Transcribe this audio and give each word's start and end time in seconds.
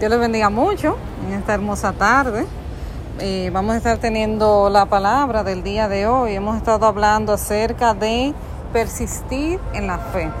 Dios 0.00 0.10
les 0.10 0.18
bendiga 0.18 0.50
mucho 0.50 0.96
en 1.24 1.34
esta 1.34 1.54
hermosa 1.54 1.92
tarde. 1.92 2.46
Eh, 3.20 3.50
vamos 3.52 3.74
a 3.74 3.76
estar 3.76 3.98
teniendo 3.98 4.68
la 4.68 4.86
palabra 4.86 5.44
del 5.44 5.62
día 5.62 5.86
de 5.88 6.08
hoy. 6.08 6.34
Hemos 6.34 6.56
estado 6.56 6.86
hablando 6.86 7.32
acerca 7.32 7.94
de 7.94 8.34
persistir 8.72 9.60
en 9.72 9.86
la 9.86 9.98
fe. 9.98 10.32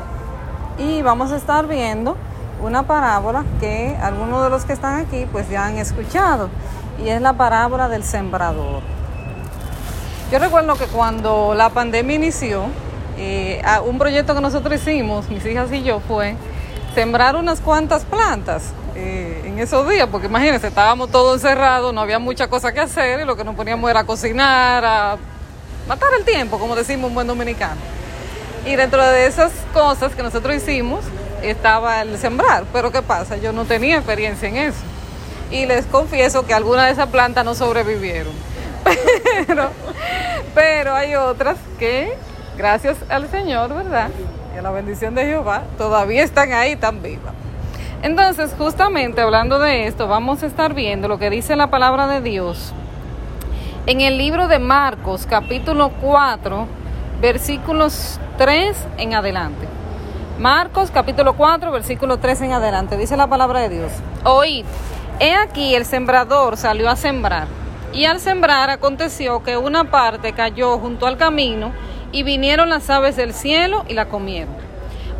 Y 0.76 1.02
vamos 1.02 1.30
a 1.30 1.36
estar 1.36 1.68
viendo 1.68 2.16
una 2.60 2.82
parábola 2.82 3.44
que 3.60 3.96
algunos 4.02 4.42
de 4.42 4.50
los 4.50 4.64
que 4.64 4.72
están 4.72 4.98
aquí 4.98 5.24
pues 5.30 5.48
ya 5.48 5.66
han 5.66 5.78
escuchado. 5.78 6.50
Y 7.00 7.08
es 7.08 7.22
la 7.22 7.34
parábola 7.34 7.88
del 7.88 8.02
sembrador. 8.02 8.82
Yo 10.32 10.40
recuerdo 10.40 10.74
que 10.74 10.86
cuando 10.86 11.54
la 11.54 11.70
pandemia 11.70 12.16
inició, 12.16 12.64
eh, 13.16 13.62
un 13.86 13.98
proyecto 13.98 14.34
que 14.34 14.40
nosotros 14.40 14.80
hicimos, 14.80 15.28
mis 15.28 15.46
hijas 15.46 15.70
y 15.72 15.84
yo, 15.84 16.00
fue 16.00 16.34
sembrar 16.96 17.36
unas 17.36 17.60
cuantas 17.60 18.04
plantas 18.04 18.72
eh, 18.94 19.42
en 19.44 19.58
esos 19.58 19.88
días, 19.88 20.08
porque 20.10 20.26
imagínense, 20.28 20.68
estábamos 20.68 21.10
todos 21.10 21.34
encerrados, 21.34 21.92
no 21.92 22.00
había 22.00 22.18
mucha 22.18 22.48
cosa 22.48 22.72
que 22.72 22.80
hacer 22.80 23.20
y 23.20 23.24
lo 23.24 23.36
que 23.36 23.44
nos 23.44 23.54
poníamos 23.54 23.90
era 23.90 24.04
cocinar, 24.04 24.84
a 24.84 25.16
matar 25.88 26.10
el 26.18 26.24
tiempo, 26.24 26.58
como 26.58 26.76
decimos 26.76 27.08
un 27.08 27.14
buen 27.14 27.26
dominicano. 27.26 27.80
Y 28.66 28.76
dentro 28.76 29.04
de 29.04 29.26
esas 29.26 29.52
cosas 29.72 30.14
que 30.14 30.22
nosotros 30.22 30.54
hicimos 30.54 31.04
estaba 31.42 32.02
el 32.02 32.16
sembrar, 32.18 32.64
pero 32.72 32.90
¿qué 32.90 33.02
pasa? 33.02 33.36
Yo 33.36 33.52
no 33.52 33.64
tenía 33.64 33.96
experiencia 33.96 34.48
en 34.48 34.56
eso. 34.56 34.78
Y 35.50 35.66
les 35.66 35.84
confieso 35.86 36.46
que 36.46 36.54
algunas 36.54 36.86
de 36.86 36.92
esas 36.92 37.08
plantas 37.08 37.44
no 37.44 37.54
sobrevivieron. 37.54 38.32
Pero, 39.46 39.70
pero 40.54 40.94
hay 40.94 41.14
otras 41.14 41.56
que, 41.78 42.14
gracias 42.56 42.98
al 43.08 43.30
Señor, 43.30 43.74
¿verdad? 43.74 44.10
Y 44.54 44.58
a 44.58 44.62
la 44.62 44.70
bendición 44.70 45.14
de 45.14 45.24
Jehová, 45.24 45.62
todavía 45.78 46.22
están 46.22 46.52
ahí, 46.52 46.76
tan 46.76 47.02
vivas. 47.02 47.32
Entonces, 48.04 48.54
justamente 48.58 49.22
hablando 49.22 49.58
de 49.58 49.86
esto, 49.86 50.06
vamos 50.08 50.42
a 50.42 50.46
estar 50.46 50.74
viendo 50.74 51.08
lo 51.08 51.18
que 51.18 51.30
dice 51.30 51.56
la 51.56 51.70
palabra 51.70 52.06
de 52.06 52.20
Dios 52.20 52.74
en 53.86 54.02
el 54.02 54.18
libro 54.18 54.46
de 54.46 54.58
Marcos, 54.58 55.24
capítulo 55.26 55.90
4, 56.02 56.66
versículos 57.22 58.20
3 58.36 58.76
en 58.98 59.14
adelante. 59.14 59.66
Marcos, 60.38 60.90
capítulo 60.90 61.32
4, 61.32 61.72
versículo 61.72 62.18
3 62.18 62.42
en 62.42 62.52
adelante. 62.52 62.98
Dice 62.98 63.16
la 63.16 63.26
palabra 63.26 63.60
de 63.60 63.70
Dios. 63.70 63.92
Oíd, 64.24 64.66
he 65.18 65.34
aquí 65.34 65.74
el 65.74 65.86
sembrador 65.86 66.58
salió 66.58 66.90
a 66.90 66.96
sembrar. 66.96 67.48
Y 67.94 68.04
al 68.04 68.20
sembrar 68.20 68.68
aconteció 68.68 69.42
que 69.42 69.56
una 69.56 69.84
parte 69.84 70.34
cayó 70.34 70.76
junto 70.76 71.06
al 71.06 71.16
camino 71.16 71.72
y 72.12 72.22
vinieron 72.22 72.68
las 72.68 72.90
aves 72.90 73.16
del 73.16 73.32
cielo 73.32 73.86
y 73.88 73.94
la 73.94 74.10
comieron. 74.10 74.63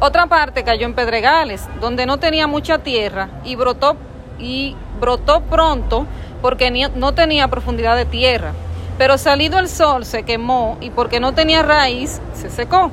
Otra 0.01 0.27
parte 0.27 0.65
cayó 0.65 0.87
en 0.87 0.95
pedregales, 0.95 1.67
donde 1.81 2.07
no 2.07 2.19
tenía 2.19 2.47
mucha 2.47 2.79
tierra 2.79 3.29
y 3.45 3.57
brotó 3.57 3.97
y 4.39 4.77
brotó 5.01 5.41
pronto 5.43 6.07
porque 6.43 6.71
no 6.95 7.15
tenía 7.15 7.49
profundidad 7.49 7.97
de 7.97 8.05
tierra. 8.05 8.53
Pero 8.99 9.19
salido 9.19 9.59
el 9.59 9.69
sol 9.69 10.05
se 10.05 10.25
quemó 10.25 10.77
y 10.81 10.91
porque 10.91 11.21
no 11.21 11.33
tenía 11.33 11.63
raíz 11.63 12.21
se 12.35 12.51
secó. 12.51 12.91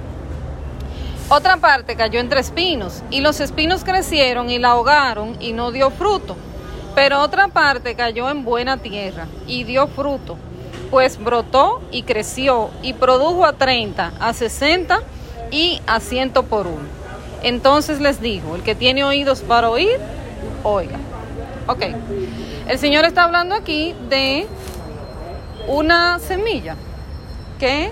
Otra 1.29 1.57
parte 1.57 1.95
cayó 1.95 2.19
entre 2.19 2.39
espinos 2.39 3.03
y 3.09 3.21
los 3.21 3.39
espinos 3.39 3.83
crecieron 3.83 4.49
y 4.49 4.59
la 4.59 4.71
ahogaron 4.71 5.37
y 5.39 5.53
no 5.53 5.71
dio 5.71 5.89
fruto. 5.89 6.35
Pero 6.93 7.21
otra 7.21 7.47
parte 7.47 7.95
cayó 7.95 8.29
en 8.29 8.43
buena 8.43 8.77
tierra 8.77 9.27
y 9.47 9.63
dio 9.63 9.87
fruto, 9.87 10.37
pues 10.89 11.17
brotó 11.23 11.81
y 11.89 12.03
creció 12.03 12.69
y 12.81 12.93
produjo 12.93 13.45
a 13.45 13.53
30, 13.53 14.11
a 14.19 14.33
60 14.33 15.01
y 15.51 15.81
asiento 15.85 16.43
por 16.43 16.67
uno. 16.67 16.87
Entonces 17.43 17.99
les 17.99 18.21
dijo, 18.21 18.55
el 18.55 18.63
que 18.63 18.75
tiene 18.75 19.03
oídos 19.03 19.41
para 19.41 19.69
oír, 19.69 19.97
oiga. 20.63 20.97
Ok, 21.67 21.83
el 22.67 22.79
Señor 22.79 23.05
está 23.05 23.23
hablando 23.23 23.53
aquí 23.55 23.95
de 24.09 24.47
una 25.67 26.19
semilla 26.19 26.75
que 27.59 27.91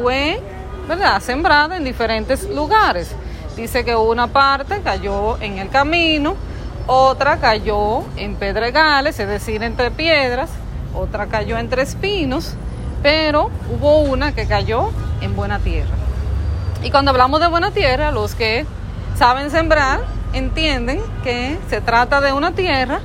fue, 0.00 0.40
¿verdad?, 0.88 1.20
sembrada 1.20 1.76
en 1.76 1.84
diferentes 1.84 2.48
lugares. 2.48 3.14
Dice 3.56 3.84
que 3.84 3.94
una 3.94 4.28
parte 4.28 4.80
cayó 4.82 5.40
en 5.42 5.58
el 5.58 5.68
camino, 5.68 6.36
otra 6.86 7.36
cayó 7.36 8.02
en 8.16 8.36
pedregales, 8.36 9.20
es 9.20 9.28
decir, 9.28 9.62
entre 9.62 9.90
piedras, 9.90 10.50
otra 10.94 11.26
cayó 11.26 11.58
entre 11.58 11.82
espinos, 11.82 12.54
pero 13.02 13.50
hubo 13.70 14.00
una 14.00 14.34
que 14.34 14.46
cayó 14.46 14.90
en 15.20 15.36
buena 15.36 15.58
tierra. 15.58 16.01
Y 16.82 16.90
cuando 16.90 17.12
hablamos 17.12 17.40
de 17.40 17.46
buena 17.46 17.70
tierra, 17.70 18.10
los 18.10 18.34
que 18.34 18.66
saben 19.16 19.50
sembrar 19.50 20.00
entienden 20.32 21.00
que 21.22 21.58
se 21.68 21.80
trata 21.80 22.20
de 22.20 22.32
una 22.32 22.52
tierra 22.52 23.00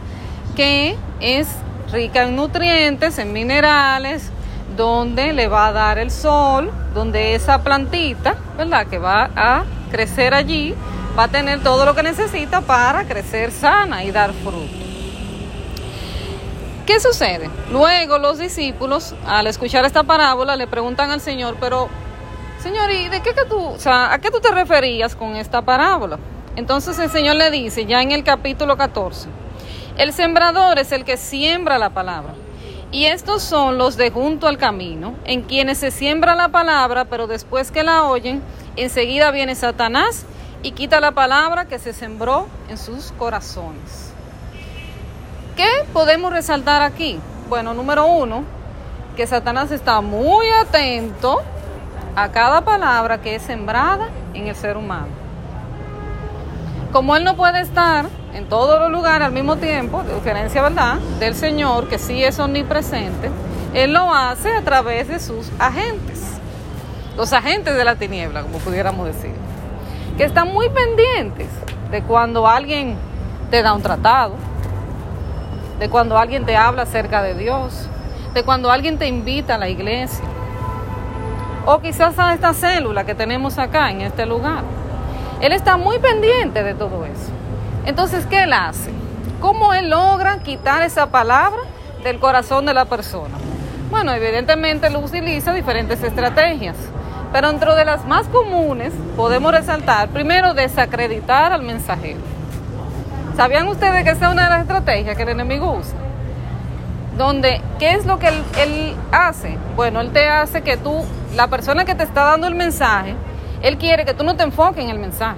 que 0.56 0.98
es 1.20 1.48
rica 1.92 2.24
en 2.24 2.36
nutrientes, 2.36 3.20
en 3.20 3.34
minerales, 3.34 4.32
donde 4.76 5.32
le 5.34 5.48
va 5.48 5.68
a 5.68 5.72
dar 5.72 6.00
el 6.00 6.10
sol, 6.10 6.72
donde 6.94 7.36
esa 7.36 7.64
plantita, 7.64 8.36
¿verdad? 8.58 8.88
Que 8.88 8.98
va 8.98 9.30
a 9.36 9.64
crecer 9.92 10.34
allí, 10.34 10.74
va 11.18 11.24
a 11.24 11.28
tener 11.28 11.62
todo 11.62 11.86
lo 11.86 11.94
que 11.94 12.02
necesita 12.02 12.62
para 12.62 13.06
crecer 13.06 13.52
sana 13.52 14.04
y 14.04 14.12
dar 14.12 14.34
fruto. 14.34 14.74
¿Qué 16.88 17.00
sucede? 17.00 17.50
Luego 17.72 18.18
los 18.18 18.40
discípulos, 18.40 19.14
al 19.28 19.46
escuchar 19.46 19.86
esta 19.86 20.04
parábola, 20.04 20.56
le 20.56 20.68
preguntan 20.68 21.12
al 21.12 21.22
Señor, 21.22 21.58
pero 21.59 21.90
Señor, 22.62 22.91
¿y 22.91 23.07
de 23.07 23.22
qué 23.22 23.35
que 23.35 23.45
tú, 23.45 23.59
o 23.59 23.79
sea, 23.79 24.12
a 24.12 24.19
qué 24.19 24.31
tú 24.31 24.40
te 24.40 24.50
referías 24.51 25.16
con 25.16 25.35
esta 25.35 25.62
parábola? 25.62 26.18
Entonces 26.56 26.97
el 26.97 27.12
Señor 27.12 27.35
le 27.35 27.51
dice, 27.51 27.85
ya 27.85 28.01
en 28.01 28.12
el 28.12 28.23
capítulo 28.23 28.78
14, 28.78 29.29
el 29.97 30.12
sembrador 30.12 30.79
es 30.79 30.91
el 30.91 31.06
que 31.06 31.17
siembra 31.17 31.78
la 31.78 31.91
palabra. 31.91 32.34
Y 32.91 33.06
estos 33.06 33.44
son 33.44 33.78
los 33.78 33.96
de 33.96 34.09
junto 34.09 34.47
al 34.47 34.57
camino, 34.57 35.13
en 35.25 35.44
quienes 35.44 35.78
se 35.78 35.91
siembra 35.91 36.35
la 36.35 36.50
palabra, 36.50 37.06
pero 37.06 37.28
después 37.28 37.69
que 37.69 37.84
la 37.84 38.06
oyen, 38.06 38.41
enseguida 38.75 39.29
viene 39.29 39.53
Satanás 39.53 40.25
y 40.63 40.72
quita 40.72 41.00
la 41.00 41.12
palabra 41.12 41.66
que 41.66 41.78
se 41.78 41.94
sembró 41.94 42.47
en 42.69 42.78
sus 42.78 43.12
corazones. 43.12 44.13
¿Qué 45.56 45.67
podemos 45.94 46.31
resaltar 46.31 46.81
aquí? 46.81 47.19
Bueno, 47.50 47.75
número 47.75 48.07
uno, 48.07 48.44
que 49.16 49.28
Satanás 49.28 49.72
está 49.72 50.01
muy 50.01 50.47
atento 50.50 51.44
a 52.17 52.31
cada 52.31 52.61
palabra 52.61 53.22
que 53.22 53.35
es 53.35 53.44
sembrada 53.44 54.07
en 54.33 54.47
el 54.47 54.55
ser 54.55 54.75
humano. 54.75 55.09
Como 56.91 57.16
Él 57.16 57.23
no 57.23 57.35
puede 57.35 57.61
estar 57.61 58.07
en 58.33 58.50
todos 58.50 58.79
los 58.79 58.89
lugares 58.89 59.28
al 59.28 59.33
mismo 59.33 59.57
tiempo, 59.57 60.01
de 60.01 60.16
diferencia, 60.16 60.63
¿verdad?, 60.63 60.95
del 61.19 61.35
Señor, 61.35 61.88
que 61.88 62.00
sí 62.00 62.23
es 62.23 62.39
omnipresente, 62.39 63.29
Él 63.75 63.94
lo 63.94 64.11
hace 64.11 64.51
a 64.51 64.63
través 64.63 65.07
de 65.09 65.19
sus 65.19 65.51
agentes, 65.59 66.39
los 67.16 67.33
agentes 67.33 67.75
de 67.75 67.85
la 67.85 67.97
tiniebla, 67.97 68.41
como 68.41 68.57
pudiéramos 68.57 69.05
decir, 69.05 69.35
que 70.17 70.23
están 70.23 70.51
muy 70.51 70.69
pendientes 70.69 71.49
de 71.91 72.01
cuando 72.01 72.47
alguien 72.47 72.95
te 73.51 73.61
da 73.61 73.73
un 73.73 73.84
tratado, 73.84 74.34
de 75.78 75.88
cuando 75.88 76.17
alguien 76.17 76.47
te 76.47 76.57
habla 76.57 76.81
acerca 76.81 77.22
de 77.22 77.35
Dios, 77.35 77.88
de 78.34 78.41
cuando 78.41 78.72
alguien 78.72 78.97
te 78.97 79.05
invita 79.05 79.53
a 79.53 79.57
la 79.59 79.69
iglesia, 79.69 80.25
o 81.67 81.81
quizás 81.81 82.17
a 82.17 82.33
esta 82.33 82.53
célula 82.53 83.03
que 83.03 83.13
tenemos 83.13 83.59
acá 83.59 83.91
en 83.91 84.00
este 84.00 84.25
lugar. 84.25 84.63
Él 85.41 85.51
está 85.51 85.75
muy 85.75 86.00
pendiente 86.00 86.63
de 86.63 86.73
todo 86.73 87.05
eso. 87.05 87.29
Entonces, 87.85 88.25
¿qué 88.25 88.44
él 88.44 88.53
hace? 88.53 88.89
¿Cómo 89.41 89.73
él 89.73 89.89
logra 89.89 90.39
quitar 90.39 90.81
esa 90.81 91.07
palabra 91.07 91.59
del 92.05 92.19
corazón 92.19 92.66
de 92.66 92.73
la 92.73 92.85
persona? 92.85 93.35
Bueno, 93.91 94.13
evidentemente 94.13 94.88
él 94.88 94.95
utiliza 94.95 95.51
diferentes 95.51 96.01
estrategias, 96.01 96.78
pero 97.33 97.50
dentro 97.50 97.75
de 97.75 97.84
las 97.84 98.05
más 98.05 98.28
comunes 98.28 98.94
podemos 99.17 99.51
resaltar, 99.51 100.07
primero, 100.07 100.53
desacreditar 100.53 101.51
al 101.51 101.63
mensajero. 101.63 102.22
¿Sabían 103.35 103.67
ustedes 103.67 104.05
que 104.05 104.11
esa 104.11 104.28
es 104.28 104.31
una 104.31 104.45
de 104.45 104.49
las 104.52 104.61
estrategias 104.61 105.17
que 105.17 105.23
el 105.23 105.29
enemigo 105.29 105.73
usa? 105.73 105.97
Donde, 107.17 107.61
¿qué 107.78 107.91
es 107.91 108.05
lo 108.05 108.20
que 108.20 108.29
él 108.29 108.96
hace? 109.11 109.58
Bueno, 109.75 109.99
él 109.99 110.11
te 110.11 110.29
hace 110.29 110.61
que 110.61 110.78
tú 110.78 111.03
la 111.37 111.47
persona 111.47 111.85
que 111.85 111.93
te 111.93 112.03
está 112.03 112.23
dando 112.23 112.47
el 112.47 112.55
mensaje, 112.55 113.16
él 113.61 113.78
quiere 113.78 114.05
que 114.05 114.16
tú 114.16 114.23
no 114.23 114.35
te 114.35 114.41
enfoques 114.41 114.84
en 114.84 114.89
el 114.89 114.97
mensaje, 114.97 115.37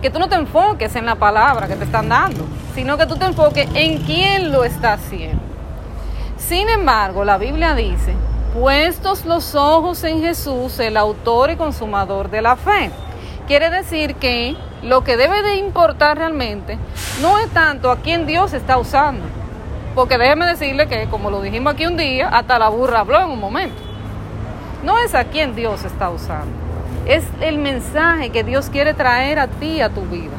que 0.00 0.08
tú 0.08 0.18
no 0.18 0.30
te 0.30 0.34
enfoques 0.34 0.96
en 0.96 1.04
la 1.04 1.16
palabra 1.16 1.68
que 1.68 1.76
te 1.76 1.84
están 1.84 2.08
dando, 2.08 2.46
sino 2.74 2.96
que 2.96 3.04
tú 3.04 3.16
te 3.16 3.26
enfoques 3.26 3.68
en 3.74 3.98
quién 3.98 4.50
lo 4.50 4.64
está 4.64 4.94
haciendo. 4.94 5.42
Sin 6.38 6.70
embargo, 6.70 7.22
la 7.22 7.36
Biblia 7.36 7.74
dice, 7.74 8.14
puestos 8.58 9.26
los 9.26 9.54
ojos 9.54 10.02
en 10.04 10.22
Jesús, 10.22 10.78
el 10.78 10.96
autor 10.96 11.50
y 11.50 11.56
consumador 11.56 12.30
de 12.30 12.40
la 12.40 12.56
fe. 12.56 12.90
Quiere 13.46 13.68
decir 13.68 14.14
que 14.14 14.56
lo 14.82 15.04
que 15.04 15.18
debe 15.18 15.42
de 15.42 15.56
importar 15.56 16.16
realmente 16.16 16.78
no 17.20 17.38
es 17.38 17.50
tanto 17.50 17.90
a 17.90 17.98
quién 17.98 18.26
Dios 18.26 18.54
está 18.54 18.78
usando, 18.78 19.26
porque 19.94 20.16
déjeme 20.16 20.46
decirle 20.46 20.88
que, 20.88 21.08
como 21.10 21.30
lo 21.30 21.42
dijimos 21.42 21.74
aquí 21.74 21.84
un 21.84 21.98
día, 21.98 22.30
hasta 22.30 22.58
la 22.58 22.70
burra 22.70 23.00
habló 23.00 23.20
en 23.20 23.28
un 23.28 23.38
momento. 23.38 23.83
No 24.84 24.98
es 24.98 25.14
a 25.14 25.24
quien 25.24 25.56
Dios 25.56 25.82
está 25.84 26.10
usando. 26.10 26.52
Es 27.06 27.24
el 27.40 27.58
mensaje 27.58 28.30
que 28.30 28.44
Dios 28.44 28.68
quiere 28.68 28.92
traer 28.92 29.38
a 29.38 29.48
ti, 29.48 29.80
a 29.80 29.88
tu 29.88 30.02
vida. 30.02 30.34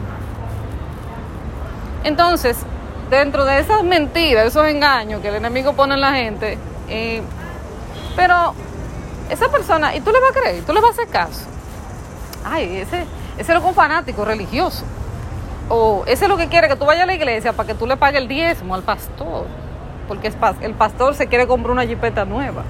Entonces, 2.03 2.57
dentro 3.09 3.43
de 3.43 3.59
esas 3.59 3.83
mentiras, 3.83 4.45
esos 4.45 4.67
engaños 4.67 5.21
que 5.21 5.29
el 5.29 5.35
enemigo 5.35 5.73
pone 5.73 5.95
en 5.95 6.01
la 6.01 6.13
gente, 6.13 6.59
eh, 6.87 7.23
pero 8.15 8.53
esa 9.31 9.49
persona, 9.49 9.95
y 9.95 10.01
tú 10.01 10.11
le 10.11 10.19
vas 10.19 10.29
a 10.29 10.39
creer, 10.39 10.63
tú 10.63 10.73
le 10.73 10.79
vas 10.79 10.91
a 10.91 10.93
hacer 10.93 11.07
caso. 11.07 11.45
Ay, 12.43 12.77
ese, 12.77 13.05
ese 13.39 13.53
es 13.53 13.63
un 13.63 13.73
fanático 13.73 14.23
religioso. 14.23 14.83
O 15.69 16.03
ese 16.05 16.25
es 16.25 16.29
lo 16.29 16.37
que 16.37 16.47
quiere 16.47 16.67
que 16.67 16.75
tú 16.75 16.85
vayas 16.85 17.03
a 17.03 17.07
la 17.07 17.15
iglesia 17.15 17.53
para 17.53 17.65
que 17.65 17.73
tú 17.73 17.87
le 17.87 17.97
pagues 17.97 18.21
el 18.21 18.27
diezmo 18.27 18.75
al 18.75 18.83
pastor. 18.83 19.47
Porque 20.07 20.31
el 20.61 20.73
pastor 20.75 21.15
se 21.15 21.25
quiere 21.25 21.47
comprar 21.47 21.71
una 21.71 21.87
jipeta 21.87 22.25
nueva. 22.25 22.63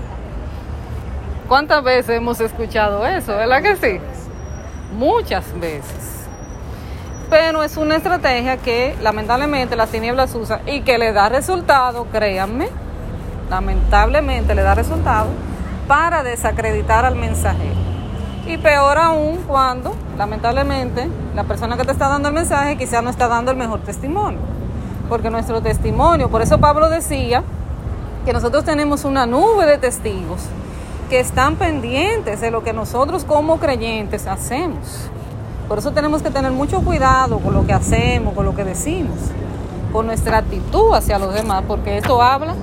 ¿Cuántas 1.48 1.84
veces 1.84 2.18
hemos 2.18 2.40
escuchado 2.42 3.06
eso? 3.06 3.36
¿Verdad 3.36 3.62
que 3.62 3.76
sí? 3.76 4.00
Muchas 4.98 5.46
veces. 5.60 6.26
Pero 7.30 7.62
es 7.62 7.78
una 7.78 7.98
estrategia 7.98 8.58
que 8.58 8.96
lamentablemente 9.04 9.76
las 9.76 9.90
tinieblas 9.90 10.34
usan 10.34 10.62
y 10.68 10.82
que 10.82 10.98
le 10.98 11.14
da 11.14 11.30
resultado, 11.30 12.08
créanme, 12.12 12.68
lamentablemente 13.52 14.56
le 14.56 14.64
da 14.64 14.74
resultado 14.74 15.28
para 15.88 16.24
desacreditar 16.24 17.06
al 17.06 17.16
mensajero. 17.16 17.76
Y 18.48 18.58
peor 18.58 18.98
aún 18.98 19.38
cuando, 19.48 19.96
lamentablemente, 20.18 21.08
la 21.36 21.44
persona 21.44 21.78
que 21.78 21.84
te 21.84 21.92
está 21.92 22.08
dando 22.08 22.30
el 22.30 22.34
mensaje 22.34 22.76
quizá 22.76 23.04
no 23.04 23.12
está 23.12 23.28
dando 23.28 23.52
el 23.52 23.58
mejor 23.58 23.82
testimonio. 23.82 24.40
Porque 25.10 25.30
nuestro 25.30 25.62
testimonio, 25.62 26.32
por 26.32 26.42
eso 26.42 26.58
Pablo 26.58 26.90
decía 26.90 27.44
que 28.26 28.34
nosotros 28.34 28.64
tenemos 28.64 29.06
una 29.06 29.28
nube 29.28 29.68
de 29.68 29.78
testigos 29.78 30.42
que 31.10 31.20
están 31.20 31.56
pendientes 31.56 32.42
de 32.42 32.52
lo 32.52 32.64
que 32.64 32.74
nosotros 32.74 33.24
como 33.26 33.58
creyentes 33.60 34.28
hacemos. 34.28 35.10
Por 35.68 35.80
eso 35.80 35.92
tenemos 35.92 36.22
que 36.22 36.32
tener 36.32 36.52
mucho 36.52 36.82
cuidado 36.82 37.40
con 37.40 37.54
lo 37.54 37.66
que 37.66 37.74
hacemos, 37.74 38.34
con 38.34 38.46
lo 38.46 38.56
que 38.56 38.64
decimos, 38.64 39.18
con 39.92 40.08
nuestra 40.08 40.40
actitud 40.40 40.94
hacia 40.94 41.20
los 41.20 41.34
demás, 41.34 41.64
porque 41.68 41.98
esto 41.98 42.22
habla 42.22 42.56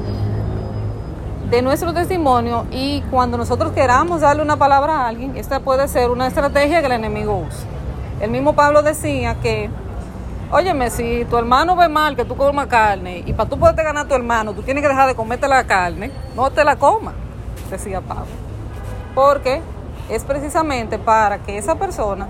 de 1.50 1.62
nuestro 1.62 1.93
testimonio 1.93 2.67
y 2.71 3.03
cuando 3.11 3.37
nosotros 3.37 3.73
queramos 3.73 4.23
darle 4.23 4.43
una 4.43 4.56
palabra 4.56 5.00
a 5.00 5.09
alguien, 5.09 5.37
esta 5.37 5.61
puede 5.61 5.87
ser 5.89 6.11
una 6.11 6.27
estrategia 6.27 6.81
que 6.81 6.87
el 6.87 6.93
enemigo 6.93 7.44
usa. 7.47 7.67
El 8.21 8.31
mismo 8.31 8.55
Pablo 8.55 8.83
decía 8.83 9.37
que, 9.43 9.69
óyeme, 10.50 10.91
si 10.91 11.27
tu 11.29 11.37
hermano 11.37 11.77
ve 11.77 11.89
mal 11.89 12.17
que 12.17 12.25
tú 12.25 12.37
comas 12.37 12.69
carne 12.69 13.23
y 13.27 13.33
para 13.33 13.50
tú 13.50 13.59
poderte 13.59 13.83
ganar 13.83 14.06
tu 14.06 14.15
hermano, 14.15 14.53
tú 14.53 14.62
tienes 14.62 14.83
que 14.83 14.89
dejar 14.89 15.09
de 15.09 15.15
comerte 15.15 15.49
la 15.49 15.65
carne, 15.65 16.11
no 16.37 16.50
te 16.50 16.65
la 16.65 16.77
comas 16.77 17.15
decía 17.77 18.01
Pablo. 18.01 18.27
Porque 19.15 19.61
es 20.09 20.25
precisamente 20.25 20.99
para 20.99 21.39
que 21.39 21.59
esa 21.59 21.75
persona 21.75 22.29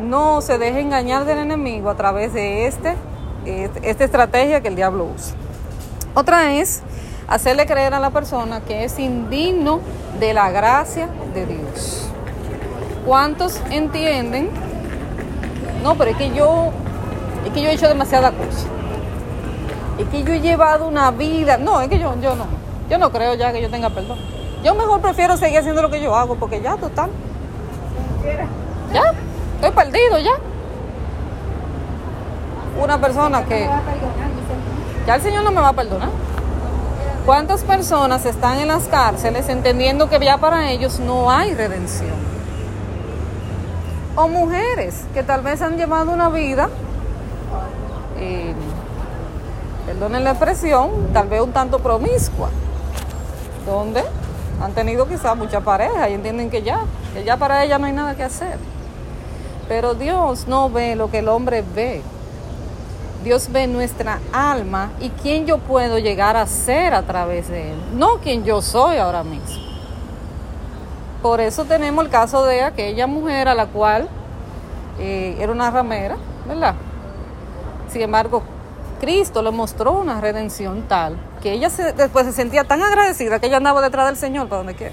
no 0.00 0.40
se 0.40 0.58
deje 0.58 0.80
engañar 0.80 1.24
del 1.24 1.38
enemigo 1.38 1.90
a 1.90 1.94
través 1.94 2.32
de 2.32 2.66
este, 2.66 2.94
este, 3.44 3.90
esta 3.90 4.04
estrategia 4.04 4.60
que 4.60 4.68
el 4.68 4.76
diablo 4.76 5.08
usa. 5.14 5.36
Otra 6.14 6.54
es 6.54 6.82
hacerle 7.28 7.66
creer 7.66 7.94
a 7.94 8.00
la 8.00 8.10
persona 8.10 8.60
que 8.60 8.84
es 8.84 8.98
indigno 8.98 9.80
de 10.18 10.34
la 10.34 10.50
gracia 10.50 11.08
de 11.34 11.46
Dios. 11.46 12.08
¿Cuántos 13.06 13.60
entienden? 13.70 14.50
No, 15.82 15.94
pero 15.96 16.10
es 16.10 16.16
que 16.16 16.30
yo, 16.34 16.70
es 17.46 17.52
que 17.52 17.62
yo 17.62 17.68
he 17.68 17.74
hecho 17.74 17.88
demasiada 17.88 18.32
cosa. 18.32 18.66
Es 19.98 20.08
que 20.08 20.22
yo 20.22 20.32
he 20.32 20.40
llevado 20.40 20.88
una 20.88 21.10
vida. 21.10 21.56
No, 21.56 21.80
es 21.80 21.88
que 21.88 21.98
yo, 21.98 22.14
yo 22.20 22.34
no. 22.34 22.46
Yo 22.88 22.98
no 22.98 23.12
creo 23.12 23.34
ya 23.34 23.52
que 23.52 23.62
yo 23.62 23.70
tenga 23.70 23.90
perdón. 23.90 24.18
Yo 24.62 24.74
mejor 24.74 25.00
prefiero 25.00 25.36
seguir 25.36 25.58
haciendo 25.58 25.80
lo 25.82 25.90
que 25.90 26.02
yo 26.02 26.14
hago 26.14 26.34
porque 26.34 26.60
ya, 26.60 26.76
total. 26.76 27.10
Ya, 28.92 29.02
estoy 29.54 29.70
perdido 29.70 30.18
ya. 30.18 30.32
Una 32.82 33.00
persona 33.00 33.44
que... 33.44 33.68
Ya 35.06 35.14
el 35.14 35.22
Señor 35.22 35.44
no 35.44 35.50
me 35.50 35.60
va 35.60 35.68
a 35.68 35.72
perdonar. 35.72 36.10
¿Cuántas 37.24 37.62
personas 37.64 38.26
están 38.26 38.58
en 38.58 38.68
las 38.68 38.84
cárceles 38.88 39.48
entendiendo 39.48 40.08
que 40.08 40.18
ya 40.18 40.38
para 40.38 40.70
ellos 40.70 40.98
no 41.00 41.30
hay 41.30 41.54
redención? 41.54 42.10
O 44.16 44.28
mujeres 44.28 45.04
que 45.14 45.22
tal 45.22 45.40
vez 45.42 45.62
han 45.62 45.76
llevado 45.76 46.10
una 46.10 46.28
vida, 46.28 46.68
eh, 48.18 48.54
perdonen 49.86 50.24
la 50.24 50.30
expresión, 50.30 51.12
tal 51.12 51.28
vez 51.28 51.40
un 51.40 51.52
tanto 51.52 51.78
promiscua, 51.78 52.50
¿Dónde? 53.66 54.02
Han 54.60 54.72
tenido 54.72 55.08
quizás 55.08 55.36
mucha 55.36 55.60
pareja 55.60 56.08
y 56.08 56.14
entienden 56.14 56.50
que 56.50 56.62
ya, 56.62 56.80
que 57.14 57.24
ya 57.24 57.36
para 57.36 57.64
ella 57.64 57.78
no 57.78 57.86
hay 57.86 57.92
nada 57.92 58.14
que 58.14 58.24
hacer. 58.24 58.58
Pero 59.68 59.94
Dios 59.94 60.46
no 60.46 60.68
ve 60.68 60.96
lo 60.96 61.10
que 61.10 61.20
el 61.20 61.28
hombre 61.28 61.64
ve. 61.74 62.02
Dios 63.24 63.50
ve 63.52 63.66
nuestra 63.66 64.18
alma 64.32 64.90
y 65.00 65.10
quién 65.10 65.46
yo 65.46 65.58
puedo 65.58 65.98
llegar 65.98 66.36
a 66.36 66.46
ser 66.46 66.94
a 66.94 67.02
través 67.02 67.48
de 67.48 67.72
Él, 67.72 67.78
no 67.94 68.16
quién 68.16 68.44
yo 68.44 68.62
soy 68.62 68.96
ahora 68.96 69.22
mismo. 69.22 69.62
Por 71.20 71.40
eso 71.40 71.66
tenemos 71.66 72.02
el 72.02 72.10
caso 72.10 72.44
de 72.46 72.62
aquella 72.62 73.06
mujer 73.06 73.48
a 73.48 73.54
la 73.54 73.66
cual 73.66 74.08
eh, 74.98 75.36
era 75.38 75.52
una 75.52 75.70
ramera, 75.70 76.16
¿verdad? 76.48 76.74
Sin 77.90 78.00
embargo, 78.00 78.42
Cristo 79.00 79.42
le 79.42 79.50
mostró 79.50 79.92
una 79.92 80.20
redención 80.20 80.82
tal 80.82 81.16
que 81.42 81.52
ella 81.52 81.70
después 81.96 82.26
se 82.26 82.32
sentía 82.32 82.64
tan 82.64 82.82
agradecida 82.82 83.38
que 83.40 83.46
ella 83.46 83.56
andaba 83.56 83.80
detrás 83.80 84.06
del 84.06 84.16
Señor 84.16 84.46
para 84.46 84.58
donde 84.58 84.74
quiera. 84.74 84.92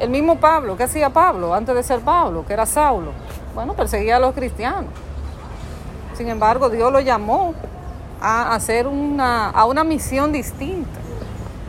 El 0.00 0.10
mismo 0.10 0.36
Pablo, 0.36 0.76
¿qué 0.76 0.82
hacía 0.82 1.10
Pablo 1.10 1.54
antes 1.54 1.74
de 1.74 1.82
ser 1.84 2.00
Pablo, 2.00 2.44
que 2.44 2.52
era 2.52 2.66
Saulo? 2.66 3.12
Bueno, 3.54 3.74
perseguía 3.74 4.16
a 4.16 4.18
los 4.18 4.34
cristianos. 4.34 4.90
Sin 6.14 6.28
embargo, 6.28 6.68
Dios 6.68 6.92
lo 6.92 6.98
llamó 6.98 7.54
a 8.20 8.54
hacer 8.54 8.88
una, 8.88 9.50
a 9.50 9.64
una 9.64 9.84
misión 9.84 10.32
distinta, 10.32 10.98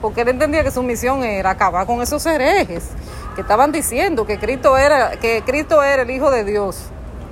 porque 0.01 0.21
él 0.21 0.29
entendía 0.29 0.63
que 0.63 0.71
su 0.71 0.81
misión 0.81 1.23
era 1.23 1.51
acabar 1.51 1.85
con 1.85 2.01
esos 2.01 2.25
herejes 2.25 2.89
que 3.35 3.41
estaban 3.41 3.71
diciendo 3.71 4.25
que 4.25 4.39
Cristo 4.39 4.75
era, 4.75 5.11
que 5.17 5.43
Cristo 5.45 5.83
era 5.83 6.01
el 6.01 6.09
Hijo 6.09 6.31
de 6.31 6.43
Dios. 6.43 6.85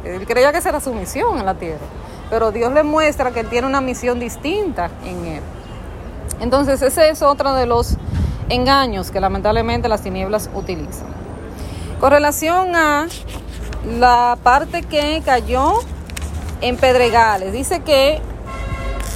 Él 0.04 0.28
creía 0.28 0.52
que 0.52 0.60
esa 0.60 0.70
era 0.70 0.80
su 0.80 0.94
misión 0.94 1.40
en 1.40 1.46
la 1.46 1.56
tierra 1.56 2.05
pero 2.30 2.52
Dios 2.52 2.74
le 2.74 2.84
muestra 2.84 3.32
que 3.32 3.44
tiene 3.44 3.68
una 3.68 3.82
misión 3.82 4.20
distinta 4.20 4.90
en 5.06 5.26
Él. 5.26 5.42
Entonces 6.40 6.82
ese 6.82 7.10
es 7.10 7.22
otro 7.22 7.54
de 7.54 7.66
los 7.66 7.98
engaños 8.50 9.12
que 9.12 9.20
lamentablemente 9.20 9.88
las 9.88 10.02
tinieblas 10.02 10.50
utilizan. 10.54 11.08
Con 12.00 12.12
relación 12.12 12.76
a 12.76 13.08
la 14.00 14.38
parte 14.44 14.84
que 14.84 15.22
cayó 15.24 15.80
en 16.62 16.78
Pedregales, 16.78 17.54
dice 17.54 17.82
que 17.82 18.22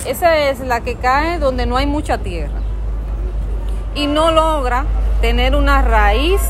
esa 0.05 0.37
es 0.37 0.59
la 0.61 0.81
que 0.81 0.95
cae 0.95 1.39
donde 1.39 1.65
no 1.65 1.77
hay 1.77 1.85
mucha 1.85 2.17
tierra 2.19 2.59
y 3.95 4.07
no 4.07 4.31
logra 4.31 4.85
tener 5.21 5.55
una 5.55 5.81
raíz 5.81 6.41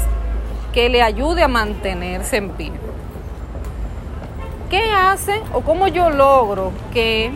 que 0.73 0.89
le 0.89 1.01
ayude 1.01 1.41
a 1.41 1.47
mantenerse 1.47 2.37
en 2.37 2.49
pie. 2.51 2.71
¿Qué 4.69 4.91
hace 4.91 5.41
o 5.51 5.61
cómo 5.61 5.87
yo 5.87 6.11
logro 6.11 6.71
que 6.93 7.31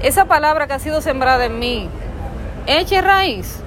esa 0.00 0.26
palabra 0.26 0.68
que 0.68 0.74
ha 0.74 0.78
sido 0.78 1.00
sembrada 1.00 1.46
en 1.46 1.58
mí 1.58 1.88
eche 2.66 3.00
raíz? 3.00 3.58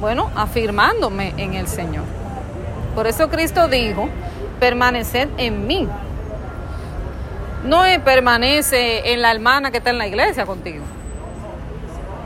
Bueno, 0.00 0.28
afirmándome 0.34 1.34
en 1.36 1.54
el 1.54 1.68
Señor. 1.68 2.04
Por 2.96 3.06
eso 3.06 3.30
Cristo 3.30 3.68
dijo, 3.68 4.08
permaneced 4.58 5.28
en 5.36 5.68
mí. 5.68 5.88
No 7.64 7.84
es 7.84 8.00
permanece 8.00 9.12
en 9.12 9.22
la 9.22 9.30
hermana 9.30 9.70
que 9.70 9.78
está 9.78 9.90
en 9.90 9.98
la 9.98 10.08
iglesia 10.08 10.46
contigo. 10.46 10.84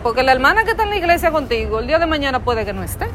Porque 0.02 0.22
la 0.22 0.32
hermana 0.32 0.64
que 0.64 0.70
está 0.70 0.84
en 0.84 0.90
la 0.90 0.96
iglesia 0.96 1.30
contigo, 1.30 1.78
el 1.80 1.86
día 1.86 1.98
de 1.98 2.06
mañana 2.06 2.40
puede 2.40 2.64
que 2.64 2.72
no 2.72 2.82
esté. 2.82 3.06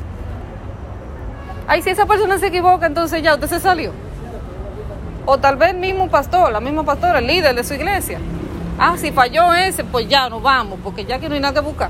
Ay, 1.68 1.82
si 1.82 1.90
esa 1.90 2.06
persona 2.06 2.38
se 2.38 2.48
equivoca, 2.48 2.86
entonces 2.86 3.24
ya 3.24 3.34
usted 3.34 3.48
se 3.48 3.60
salió. 3.60 3.92
O 5.26 5.38
tal 5.38 5.56
vez 5.56 5.74
mismo 5.74 6.10
pastor, 6.10 6.52
la 6.52 6.60
misma 6.60 6.84
pastora, 6.84 7.20
el 7.20 7.28
líder 7.28 7.56
de 7.56 7.64
su 7.64 7.74
iglesia. 7.74 8.20
Ah, 8.78 8.96
si 8.98 9.12
falló 9.12 9.54
ese, 9.54 9.84
pues 9.84 10.08
ya 10.08 10.30
nos 10.30 10.42
vamos, 10.42 10.80
porque 10.84 11.06
ya 11.06 11.20
que 11.20 11.30
no 11.30 11.36
hay 11.36 11.42
nada 11.42 11.54
que 11.54 11.66
buscar. 11.66 11.90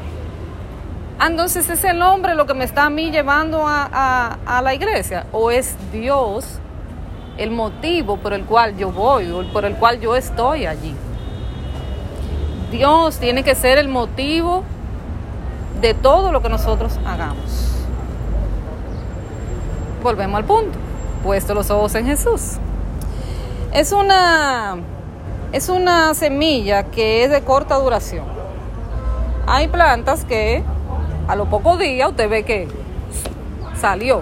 Ah, 1.17 1.27
entonces 1.27 1.69
es 1.69 1.83
el 1.83 2.01
hombre 2.01 2.35
lo 2.35 2.45
que 2.45 2.53
me 2.53 2.65
está 2.65 2.85
a 2.85 2.89
mí 2.89 3.09
llevando 3.11 3.65
a, 3.65 4.37
a 4.45 4.61
la 4.61 4.73
iglesia. 4.73 5.25
O 5.31 5.49
es 5.51 5.75
Dios 5.91 6.59
el 7.37 7.51
motivo 7.51 8.17
por 8.17 8.33
el 8.33 8.45
cual 8.45 8.77
yo 8.77 8.91
voy, 8.91 9.31
o 9.31 9.43
por 9.51 9.65
el 9.65 9.75
cual 9.75 9.99
yo 9.99 10.15
estoy 10.15 10.65
allí. 10.65 10.95
Dios 12.71 13.17
tiene 13.19 13.43
que 13.43 13.55
ser 13.55 13.77
el 13.77 13.87
motivo 13.87 14.63
de 15.81 15.93
todo 15.93 16.31
lo 16.31 16.41
que 16.41 16.49
nosotros 16.49 16.99
hagamos. 17.05 17.71
Volvemos 20.01 20.37
al 20.37 20.45
punto. 20.45 20.77
Puesto 21.23 21.53
los 21.53 21.69
ojos 21.71 21.95
en 21.95 22.05
Jesús. 22.05 22.57
Es 23.73 23.91
una, 23.91 24.77
es 25.51 25.67
una 25.67 26.13
semilla 26.13 26.83
que 26.83 27.23
es 27.23 27.31
de 27.31 27.41
corta 27.41 27.75
duración. 27.75 28.25
Hay 29.47 29.67
plantas 29.67 30.25
que 30.25 30.63
a 31.27 31.35
los 31.35 31.47
pocos 31.47 31.79
días 31.79 32.07
usted 32.09 32.29
ve 32.29 32.43
que 32.43 32.67
salió. 33.75 34.21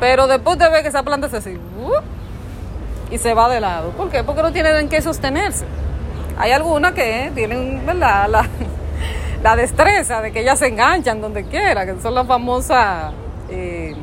Pero 0.00 0.26
después 0.26 0.56
usted 0.56 0.72
ve 0.72 0.82
que 0.82 0.88
esa 0.88 1.04
planta 1.04 1.28
se 1.28 1.36
así 1.36 1.54
uh, 1.54 3.12
y 3.14 3.18
se 3.18 3.32
va 3.32 3.48
de 3.48 3.60
lado. 3.60 3.90
¿Por 3.90 4.10
qué? 4.10 4.24
Porque 4.24 4.42
no 4.42 4.52
tiene 4.52 4.76
en 4.76 4.88
qué 4.88 5.00
sostenerse. 5.00 5.64
Hay 6.36 6.50
algunas 6.50 6.94
que 6.94 7.30
tienen 7.32 7.86
¿verdad? 7.86 8.28
La, 8.28 8.48
la 9.40 9.54
destreza 9.54 10.20
de 10.20 10.32
que 10.32 10.40
ellas 10.40 10.58
se 10.58 10.66
enganchan 10.66 11.20
donde 11.20 11.44
quiera, 11.44 11.86
que 11.86 12.00
son 12.00 12.16
las 12.16 12.26
famosas, 12.26 13.12
eh, 13.50 13.94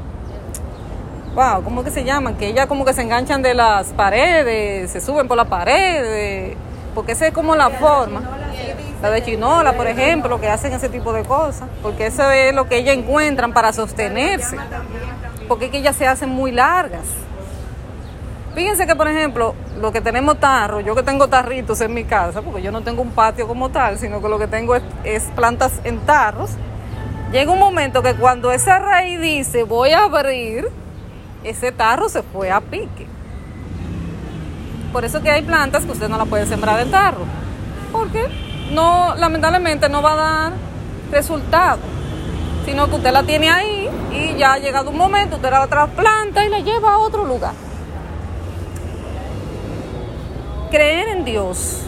wow, 1.35 1.63
¿cómo 1.63 1.83
que 1.83 1.91
se 1.91 2.03
llaman? 2.03 2.35
Que 2.35 2.47
ellas 2.47 2.67
como 2.67 2.85
que 2.85 2.93
se 2.93 3.01
enganchan 3.01 3.41
de 3.41 3.53
las 3.53 3.87
paredes, 3.87 4.91
se 4.91 5.01
suben 5.01 5.27
por 5.27 5.37
las 5.37 5.47
paredes, 5.47 6.57
porque 6.93 7.13
esa 7.13 7.27
es 7.27 7.33
como 7.33 7.55
la 7.55 7.69
forma. 7.69 8.21
La 9.01 9.09
de 9.09 9.23
chinola, 9.23 9.73
por 9.73 9.87
ejemplo, 9.87 10.39
que 10.39 10.47
hacen 10.47 10.73
ese 10.73 10.89
tipo 10.89 11.11
de 11.13 11.23
cosas, 11.23 11.67
porque 11.81 12.07
eso 12.07 12.29
es 12.29 12.53
lo 12.53 12.67
que 12.67 12.77
ellas 12.77 12.95
encuentran 12.95 13.53
para 13.53 13.73
sostenerse, 13.73 14.57
porque 15.47 15.65
es 15.65 15.71
que 15.71 15.77
ellas 15.79 15.95
se 15.95 16.05
hacen 16.05 16.29
muy 16.29 16.51
largas. 16.51 17.05
Fíjense 18.53 18.85
que, 18.85 18.95
por 18.95 19.07
ejemplo, 19.07 19.55
lo 19.79 19.93
que 19.93 20.01
tenemos 20.01 20.37
tarro, 20.39 20.81
yo 20.81 20.93
que 20.93 21.03
tengo 21.03 21.29
tarritos 21.29 21.79
en 21.79 21.93
mi 21.93 22.03
casa, 22.03 22.41
porque 22.41 22.61
yo 22.61 22.71
no 22.71 22.81
tengo 22.81 23.01
un 23.01 23.11
patio 23.11 23.47
como 23.47 23.69
tal, 23.69 23.97
sino 23.97 24.21
que 24.21 24.27
lo 24.27 24.37
que 24.37 24.47
tengo 24.47 24.75
es, 24.75 25.23
plantas 25.35 25.79
en 25.85 25.99
tarros, 26.01 26.51
llega 27.31 27.51
un 27.51 27.59
momento 27.59 28.03
que 28.03 28.13
cuando 28.13 28.51
esa 28.51 28.77
raíz 28.79 29.21
dice 29.21 29.63
voy 29.63 29.91
a 29.91 30.03
abrir, 30.03 30.67
ese 31.43 31.71
tarro 31.71 32.09
se 32.09 32.23
fue 32.23 32.51
a 32.51 32.61
pique. 32.61 33.07
Por 34.91 35.05
eso 35.05 35.21
que 35.21 35.31
hay 35.31 35.41
plantas 35.41 35.85
que 35.85 35.91
usted 35.91 36.09
no 36.09 36.17
la 36.17 36.25
puede 36.25 36.45
sembrar 36.45 36.79
en 36.81 36.91
tarro, 36.91 37.25
porque 37.91 38.27
no, 38.71 39.15
lamentablemente 39.15 39.87
no 39.89 40.01
va 40.01 40.13
a 40.13 40.15
dar 40.15 40.53
resultado, 41.11 41.79
sino 42.65 42.87
que 42.87 42.95
usted 42.95 43.11
la 43.11 43.23
tiene 43.23 43.49
ahí 43.49 43.89
y 44.11 44.37
ya 44.37 44.53
ha 44.53 44.57
llegado 44.59 44.89
un 44.89 44.97
momento, 44.97 45.37
usted 45.37 45.49
la 45.49 45.67
trasplanta 45.67 46.45
y 46.45 46.49
la 46.49 46.59
lleva 46.59 46.93
a 46.93 46.97
otro 46.97 47.25
lugar. 47.25 47.53
Creer 50.69 51.09
en 51.09 51.25
Dios, 51.25 51.83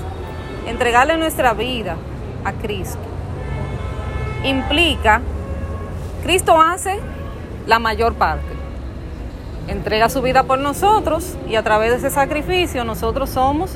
entregarle 0.66 1.18
nuestra 1.18 1.54
vida 1.54 1.98
a 2.46 2.54
Cristo, 2.54 3.00
implica, 4.46 5.22
Cristo 6.24 6.60
hace 6.60 7.00
la 7.68 7.80
mayor 7.80 8.14
parte. 8.14 8.63
Entrega 9.68 10.10
su 10.10 10.22
vida 10.22 10.44
por 10.44 10.60
nosotros 10.60 11.36
y 11.48 11.56
a 11.56 11.64
través 11.64 11.92
de 11.92 11.98
ese 11.98 12.10
sacrificio 12.10 12.84
nosotros 12.84 13.30
somos 13.30 13.72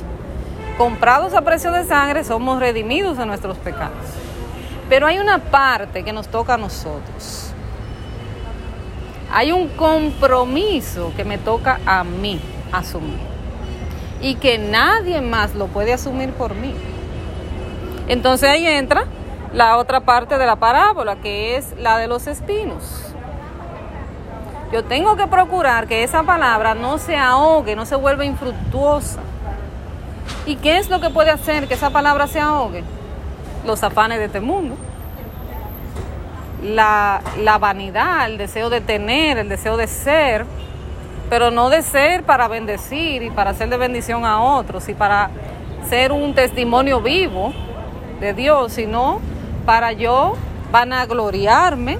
comprados 0.76 1.34
a 1.34 1.42
precio 1.42 1.72
de 1.72 1.84
sangre, 1.84 2.24
somos 2.24 2.60
redimidos 2.60 3.16
de 3.16 3.26
nuestros 3.26 3.56
pecados. 3.58 3.96
Pero 4.88 5.06
hay 5.06 5.18
una 5.18 5.38
parte 5.38 6.04
que 6.04 6.12
nos 6.12 6.28
toca 6.28 6.54
a 6.54 6.56
nosotros. 6.56 7.52
Hay 9.32 9.52
un 9.52 9.68
compromiso 9.68 11.12
que 11.16 11.24
me 11.24 11.36
toca 11.36 11.80
a 11.84 12.04
mí 12.04 12.40
asumir 12.72 13.18
y 14.20 14.36
que 14.36 14.58
nadie 14.58 15.20
más 15.20 15.54
lo 15.54 15.66
puede 15.66 15.92
asumir 15.92 16.32
por 16.32 16.54
mí. 16.54 16.74
Entonces 18.08 18.48
ahí 18.48 18.66
entra 18.66 19.04
la 19.52 19.76
otra 19.76 20.00
parte 20.00 20.38
de 20.38 20.46
la 20.46 20.56
parábola, 20.56 21.16
que 21.16 21.56
es 21.56 21.74
la 21.78 21.98
de 21.98 22.06
los 22.06 22.26
espinos. 22.26 23.07
Yo 24.72 24.84
tengo 24.84 25.16
que 25.16 25.26
procurar 25.26 25.86
que 25.86 26.02
esa 26.02 26.22
palabra 26.24 26.74
no 26.74 26.98
se 26.98 27.16
ahogue, 27.16 27.74
no 27.74 27.86
se 27.86 27.96
vuelva 27.96 28.26
infructuosa. 28.26 29.20
¿Y 30.44 30.56
qué 30.56 30.76
es 30.76 30.90
lo 30.90 31.00
que 31.00 31.08
puede 31.08 31.30
hacer 31.30 31.68
que 31.68 31.74
esa 31.74 31.88
palabra 31.88 32.26
se 32.26 32.38
ahogue? 32.38 32.84
Los 33.64 33.82
afanes 33.82 34.18
de 34.18 34.26
este 34.26 34.40
mundo. 34.40 34.76
La, 36.62 37.22
la 37.38 37.56
vanidad, 37.56 38.26
el 38.26 38.36
deseo 38.36 38.68
de 38.68 38.82
tener, 38.82 39.38
el 39.38 39.48
deseo 39.48 39.78
de 39.78 39.86
ser, 39.86 40.44
pero 41.30 41.50
no 41.50 41.70
de 41.70 41.80
ser 41.80 42.24
para 42.24 42.46
bendecir 42.46 43.22
y 43.22 43.30
para 43.30 43.54
ser 43.54 43.70
de 43.70 43.78
bendición 43.78 44.26
a 44.26 44.42
otros 44.42 44.86
y 44.90 44.94
para 44.94 45.30
ser 45.88 46.12
un 46.12 46.34
testimonio 46.34 47.00
vivo 47.00 47.54
de 48.20 48.34
Dios, 48.34 48.72
sino 48.72 49.20
para 49.64 49.92
yo 49.92 50.34
vanagloriarme, 50.70 51.98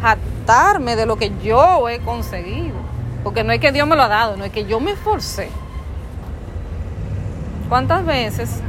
jactarme 0.00 0.37
de 0.48 1.06
lo 1.06 1.16
que 1.16 1.32
yo 1.42 1.88
he 1.88 1.98
conseguido. 2.00 2.76
Porque 3.22 3.44
no 3.44 3.52
es 3.52 3.60
que 3.60 3.70
Dios 3.70 3.86
me 3.86 3.96
lo 3.96 4.02
ha 4.02 4.08
dado, 4.08 4.36
no 4.36 4.44
es 4.44 4.52
que 4.52 4.64
yo 4.64 4.80
me 4.80 4.92
esforcé. 4.92 5.50
¿Cuántas 7.68 8.04
veces 8.04 8.60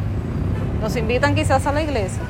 nos 0.82 0.96
invitan 0.96 1.36
quizás 1.36 1.66
a 1.66 1.72
la 1.72 1.82
iglesia 1.82 2.22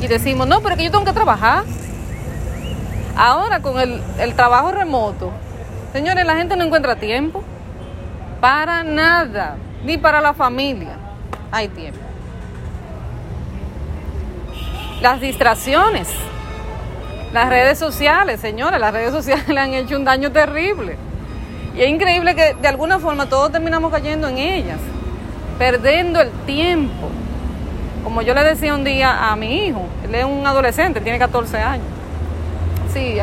y 0.00 0.08
decimos, 0.08 0.48
no, 0.48 0.60
pero 0.60 0.70
es 0.70 0.78
que 0.78 0.84
yo 0.84 0.90
tengo 0.90 1.04
que 1.04 1.12
trabajar? 1.12 1.64
Ahora 3.16 3.60
con 3.60 3.78
el, 3.78 4.02
el 4.18 4.34
trabajo 4.34 4.72
remoto, 4.72 5.30
Señores, 5.92 6.24
la 6.24 6.36
gente 6.36 6.56
no 6.56 6.64
encuentra 6.64 6.96
tiempo 6.96 7.44
para 8.40 8.82
nada, 8.82 9.56
ni 9.84 9.98
para 9.98 10.22
la 10.22 10.32
familia. 10.32 10.96
Hay 11.50 11.68
tiempo. 11.68 12.00
Las 15.02 15.20
distracciones, 15.20 16.08
las 17.32 17.48
redes 17.48 17.78
sociales, 17.78 18.40
señores, 18.40 18.78
las 18.78 18.92
redes 18.92 19.12
sociales 19.12 19.48
le 19.48 19.58
han 19.58 19.72
hecho 19.72 19.96
un 19.96 20.04
daño 20.04 20.30
terrible. 20.30 20.96
Y 21.74 21.80
es 21.80 21.88
increíble 21.88 22.34
que 22.34 22.54
de 22.54 22.68
alguna 22.68 22.98
forma 22.98 23.26
todos 23.26 23.50
terminamos 23.50 23.90
cayendo 23.90 24.28
en 24.28 24.36
ellas, 24.36 24.78
perdiendo 25.58 26.20
el 26.20 26.30
tiempo. 26.44 27.08
Como 28.04 28.20
yo 28.20 28.34
le 28.34 28.44
decía 28.44 28.74
un 28.74 28.84
día 28.84 29.30
a 29.30 29.36
mi 29.36 29.66
hijo, 29.66 29.86
él 30.04 30.14
es 30.14 30.24
un 30.24 30.46
adolescente, 30.46 31.00
tiene 31.00 31.18
14 31.18 31.58
años. 31.58 31.86
Sí, 32.92 33.16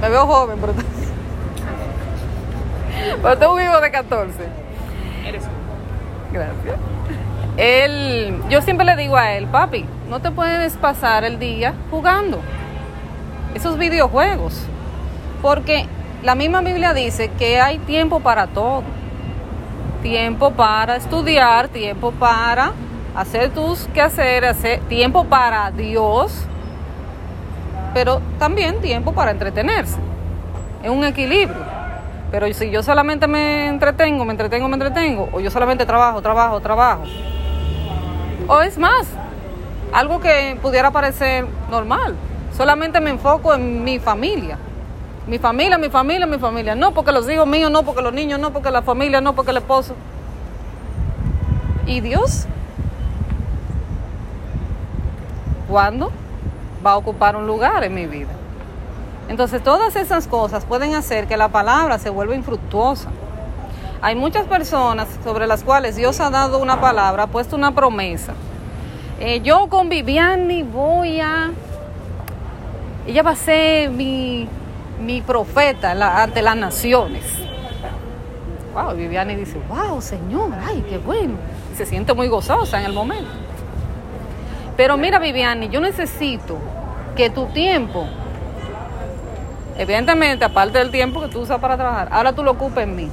me 0.00 0.08
veo 0.08 0.26
joven, 0.26 0.58
pero 0.60 0.74
pero 3.22 3.38
tú 3.38 3.58
vivo 3.58 3.80
de 3.80 3.90
14. 3.90 4.32
Eres 5.26 5.42
Gracias. 6.32 6.76
Él, 7.56 8.40
yo 8.48 8.62
siempre 8.62 8.86
le 8.86 8.96
digo 8.96 9.16
a 9.16 9.32
él, 9.32 9.46
papi, 9.46 9.84
no 10.08 10.20
te 10.20 10.30
puedes 10.30 10.74
pasar 10.74 11.24
el 11.24 11.38
día 11.38 11.74
jugando 11.90 12.40
esos 13.54 13.78
videojuegos. 13.78 14.54
Porque 15.40 15.86
la 16.22 16.34
misma 16.34 16.60
Biblia 16.60 16.94
dice 16.94 17.30
que 17.38 17.60
hay 17.60 17.78
tiempo 17.78 18.20
para 18.20 18.46
todo. 18.46 18.82
Tiempo 20.02 20.50
para 20.52 20.96
estudiar, 20.96 21.68
tiempo 21.68 22.12
para 22.12 22.72
hacer 23.14 23.50
tus 23.50 23.86
quehaceres, 23.88 24.50
hacer, 24.50 24.80
tiempo 24.80 25.24
para 25.24 25.70
Dios, 25.70 26.44
pero 27.94 28.20
también 28.38 28.80
tiempo 28.80 29.12
para 29.12 29.30
entretenerse. 29.30 29.98
Es 30.82 30.90
un 30.90 31.04
equilibrio. 31.04 31.82
Pero 32.30 32.52
si 32.54 32.70
yo 32.70 32.82
solamente 32.82 33.26
me 33.26 33.68
entretengo, 33.68 34.24
me 34.24 34.32
entretengo, 34.32 34.66
me 34.66 34.74
entretengo, 34.74 35.28
o 35.32 35.40
yo 35.40 35.50
solamente 35.50 35.84
trabajo, 35.84 36.22
trabajo, 36.22 36.60
trabajo, 36.60 37.02
o 38.48 38.60
es 38.62 38.78
más, 38.78 39.06
algo 39.92 40.18
que 40.18 40.58
pudiera 40.62 40.90
parecer 40.90 41.44
normal, 41.70 42.16
solamente 42.56 43.00
me 43.00 43.10
enfoco 43.10 43.54
en 43.54 43.82
mi 43.84 43.98
familia. 43.98 44.58
Mi 45.26 45.38
familia, 45.38 45.78
mi 45.78 45.88
familia, 45.88 46.26
mi 46.26 46.38
familia. 46.38 46.74
No 46.74 46.92
porque 46.92 47.12
los 47.12 47.28
hijos 47.30 47.46
míos, 47.46 47.70
no 47.70 47.82
porque 47.84 48.02
los 48.02 48.12
niños, 48.12 48.40
no 48.40 48.52
porque 48.52 48.70
la 48.70 48.82
familia, 48.82 49.20
no 49.20 49.34
porque 49.34 49.52
el 49.52 49.58
esposo. 49.58 49.94
¿Y 51.86 52.00
Dios? 52.00 52.46
¿Cuándo 55.68 56.10
va 56.84 56.92
a 56.92 56.96
ocupar 56.96 57.36
un 57.36 57.46
lugar 57.46 57.84
en 57.84 57.94
mi 57.94 58.06
vida? 58.06 58.30
Entonces 59.28 59.62
todas 59.62 59.96
esas 59.96 60.26
cosas 60.26 60.64
pueden 60.64 60.94
hacer 60.94 61.26
que 61.26 61.36
la 61.36 61.48
palabra 61.48 61.98
se 61.98 62.10
vuelva 62.10 62.34
infructuosa. 62.34 63.08
Hay 64.02 64.16
muchas 64.16 64.46
personas 64.46 65.08
sobre 65.22 65.46
las 65.46 65.62
cuales 65.62 65.94
Dios 65.94 66.18
ha 66.20 66.28
dado 66.28 66.58
una 66.58 66.80
palabra, 66.80 67.22
ha 67.22 67.26
puesto 67.28 67.54
una 67.54 67.72
promesa. 67.72 68.34
Eh, 69.20 69.40
yo 69.42 69.68
con 69.68 69.88
Viviani 69.88 70.64
voy 70.64 71.20
a... 71.20 71.52
Ella 73.06 73.22
va 73.22 73.30
a 73.30 73.36
ser 73.36 73.90
mi, 73.90 74.48
mi 75.00 75.20
profeta 75.20 75.92
ante 76.22 76.42
las 76.42 76.56
naciones. 76.56 77.24
Wow, 78.74 78.94
Viviani 78.96 79.34
dice, 79.34 79.60
wow, 79.68 80.00
Señor, 80.00 80.50
ay, 80.66 80.84
qué 80.88 80.98
bueno. 80.98 81.34
Y 81.72 81.76
se 81.76 81.84
siente 81.84 82.14
muy 82.14 82.28
gozosa 82.28 82.80
en 82.80 82.86
el 82.86 82.92
momento. 82.92 83.30
Pero 84.76 84.96
mira, 84.96 85.18
Viviani, 85.18 85.68
yo 85.68 85.80
necesito 85.80 86.56
que 87.14 87.28
tu 87.28 87.46
tiempo 87.46 88.06
Evidentemente, 89.78 90.44
aparte 90.44 90.78
del 90.78 90.90
tiempo 90.90 91.20
que 91.20 91.28
tú 91.28 91.40
usas 91.40 91.58
para 91.58 91.76
trabajar, 91.76 92.08
ahora 92.10 92.32
tú 92.32 92.42
lo 92.42 92.52
ocupes 92.52 92.84
en 92.84 92.94
mí. 92.94 93.10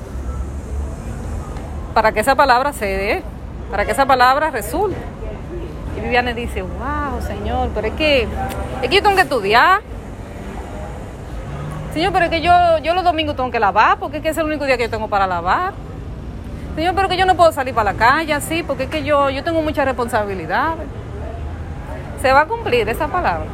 Para 1.94 2.12
que 2.12 2.20
esa 2.20 2.36
palabra 2.36 2.74
se 2.74 2.86
dé, 2.86 3.24
para 3.72 3.86
que 3.86 3.92
esa 3.92 4.06
palabra 4.06 4.52
resulte. 4.52 4.98
Y 6.00 6.04
Viviane 6.04 6.34
dice, 6.34 6.62
wow, 6.62 7.22
Señor, 7.22 7.70
pero 7.76 7.88
es 7.88 7.94
que, 7.94 8.28
es 8.82 8.90
que 8.90 8.96
yo 8.96 9.04
tengo 9.04 9.16
que 9.16 9.24
estudiar. 9.24 9.82
Señor, 11.94 12.14
pero 12.14 12.26
es 12.26 12.32
que 12.32 12.42
yo, 12.42 12.54
yo 12.84 12.94
los 12.94 13.04
domingos 13.04 13.36
tengo 13.36 13.52
que 13.52 13.60
lavar, 13.60 13.98
porque 14.00 14.18
es 14.18 14.24
que 14.24 14.30
es 14.30 14.38
el 14.38 14.46
único 14.46 14.66
día 14.66 14.78
que 14.78 14.84
yo 14.84 14.90
tengo 14.90 15.08
para 15.08 15.28
lavar. 15.28 15.74
Señor, 16.76 16.96
pero 16.96 17.08
es 17.08 17.12
que 17.12 17.18
yo 17.18 17.26
no 17.26 17.36
puedo 17.36 17.52
salir 17.52 17.74
para 17.74 17.92
la 17.92 17.98
calle 17.98 18.34
así, 18.34 18.64
porque 18.64 18.84
es 18.84 18.90
que 18.90 19.04
yo, 19.04 19.30
yo 19.30 19.44
tengo 19.44 19.62
muchas 19.62 19.86
responsabilidades. 19.86 20.88
Se 22.22 22.32
va 22.32 22.42
a 22.42 22.46
cumplir 22.46 22.88
esa 22.88 23.08
palabra 23.08 23.46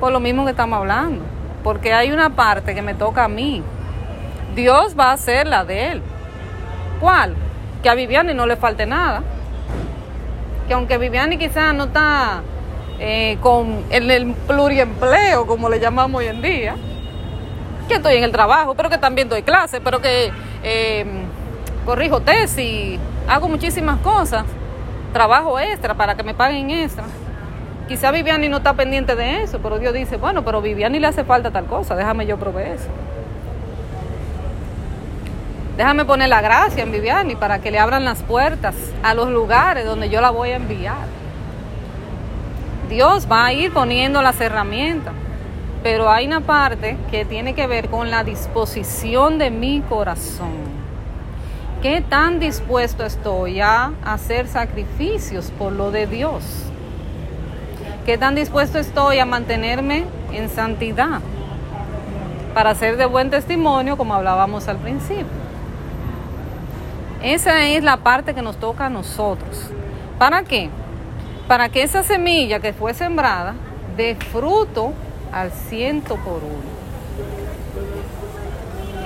por 0.00 0.12
lo 0.12 0.20
mismo 0.20 0.44
que 0.44 0.50
estamos 0.50 0.78
hablando. 0.78 1.24
Porque 1.62 1.94
hay 1.94 2.12
una 2.12 2.30
parte 2.30 2.74
que 2.74 2.82
me 2.82 2.92
toca 2.94 3.24
a 3.24 3.28
mí. 3.28 3.62
Dios 4.54 4.94
va 4.98 5.10
a 5.10 5.12
hacer 5.12 5.46
la 5.46 5.64
de 5.64 5.92
Él. 5.92 6.02
¿Cuál? 7.00 7.34
que 7.84 7.90
a 7.90 7.94
Viviani 7.94 8.32
no 8.32 8.46
le 8.46 8.56
falte 8.56 8.86
nada. 8.86 9.22
Que 10.66 10.74
aunque 10.74 10.98
Viviani 10.98 11.36
quizás 11.36 11.74
no 11.74 11.84
está 11.84 12.42
eh, 12.98 13.38
con 13.40 13.84
el, 13.90 14.34
pluriempleo, 14.46 15.46
como 15.46 15.68
le 15.68 15.80
llamamos 15.80 16.20
hoy 16.20 16.28
en 16.28 16.40
día, 16.40 16.76
que 17.88 17.94
estoy 17.94 18.16
en 18.16 18.24
el 18.24 18.32
trabajo, 18.32 18.74
pero 18.74 18.88
que 18.88 18.98
también 18.98 19.28
doy 19.28 19.42
clases, 19.42 19.80
pero 19.84 20.00
que 20.00 20.32
eh, 20.62 21.04
corrijo 21.84 22.20
tesis, 22.20 22.98
hago 23.28 23.48
muchísimas 23.48 23.98
cosas, 24.00 24.44
trabajo 25.12 25.58
extra 25.58 25.94
para 25.94 26.14
que 26.14 26.22
me 26.22 26.34
paguen 26.34 26.70
extra. 26.70 27.04
Quizá 27.88 28.10
Viviani 28.10 28.48
no 28.48 28.58
está 28.58 28.72
pendiente 28.72 29.14
de 29.14 29.42
eso, 29.42 29.58
pero 29.62 29.78
Dios 29.78 29.92
dice, 29.92 30.16
bueno, 30.16 30.42
pero 30.42 30.62
Viviani 30.62 30.98
le 30.98 31.06
hace 31.06 31.24
falta 31.24 31.50
tal 31.50 31.66
cosa, 31.66 31.94
déjame 31.94 32.26
yo 32.26 32.38
proveer 32.38 32.76
eso. 32.76 32.88
Déjame 35.76 36.04
poner 36.04 36.28
la 36.28 36.40
gracia 36.40 36.84
en 36.84 36.92
Viviani 36.92 37.34
para 37.34 37.58
que 37.58 37.72
le 37.72 37.80
abran 37.80 38.04
las 38.04 38.22
puertas 38.22 38.76
a 39.02 39.12
los 39.12 39.28
lugares 39.28 39.84
donde 39.84 40.08
yo 40.08 40.20
la 40.20 40.30
voy 40.30 40.50
a 40.50 40.56
enviar. 40.56 41.06
Dios 42.88 43.26
va 43.30 43.46
a 43.46 43.52
ir 43.52 43.72
poniendo 43.72 44.22
las 44.22 44.40
herramientas, 44.40 45.14
pero 45.82 46.08
hay 46.08 46.28
una 46.28 46.40
parte 46.40 46.96
que 47.10 47.24
tiene 47.24 47.54
que 47.54 47.66
ver 47.66 47.88
con 47.88 48.08
la 48.08 48.22
disposición 48.22 49.38
de 49.38 49.50
mi 49.50 49.80
corazón. 49.80 50.52
¿Qué 51.82 52.00
tan 52.00 52.38
dispuesto 52.38 53.04
estoy 53.04 53.60
a 53.60 53.92
hacer 54.04 54.46
sacrificios 54.46 55.50
por 55.58 55.72
lo 55.72 55.90
de 55.90 56.06
Dios? 56.06 56.44
¿Qué 58.06 58.16
tan 58.16 58.36
dispuesto 58.36 58.78
estoy 58.78 59.18
a 59.18 59.26
mantenerme 59.26 60.04
en 60.32 60.48
santidad? 60.50 61.20
Para 62.54 62.76
ser 62.76 62.96
de 62.96 63.06
buen 63.06 63.30
testimonio, 63.30 63.96
como 63.96 64.14
hablábamos 64.14 64.68
al 64.68 64.76
principio. 64.76 65.43
Esa 67.24 67.68
es 67.68 67.82
la 67.82 67.96
parte 67.96 68.34
que 68.34 68.42
nos 68.42 68.60
toca 68.60 68.84
a 68.84 68.90
nosotros. 68.90 69.70
¿Para 70.18 70.42
qué? 70.42 70.68
Para 71.48 71.70
que 71.70 71.82
esa 71.82 72.02
semilla 72.02 72.60
que 72.60 72.74
fue 72.74 72.92
sembrada 72.92 73.54
dé 73.96 74.14
fruto 74.14 74.92
al 75.32 75.50
ciento 75.50 76.16
por 76.16 76.42
uno. 76.44 76.74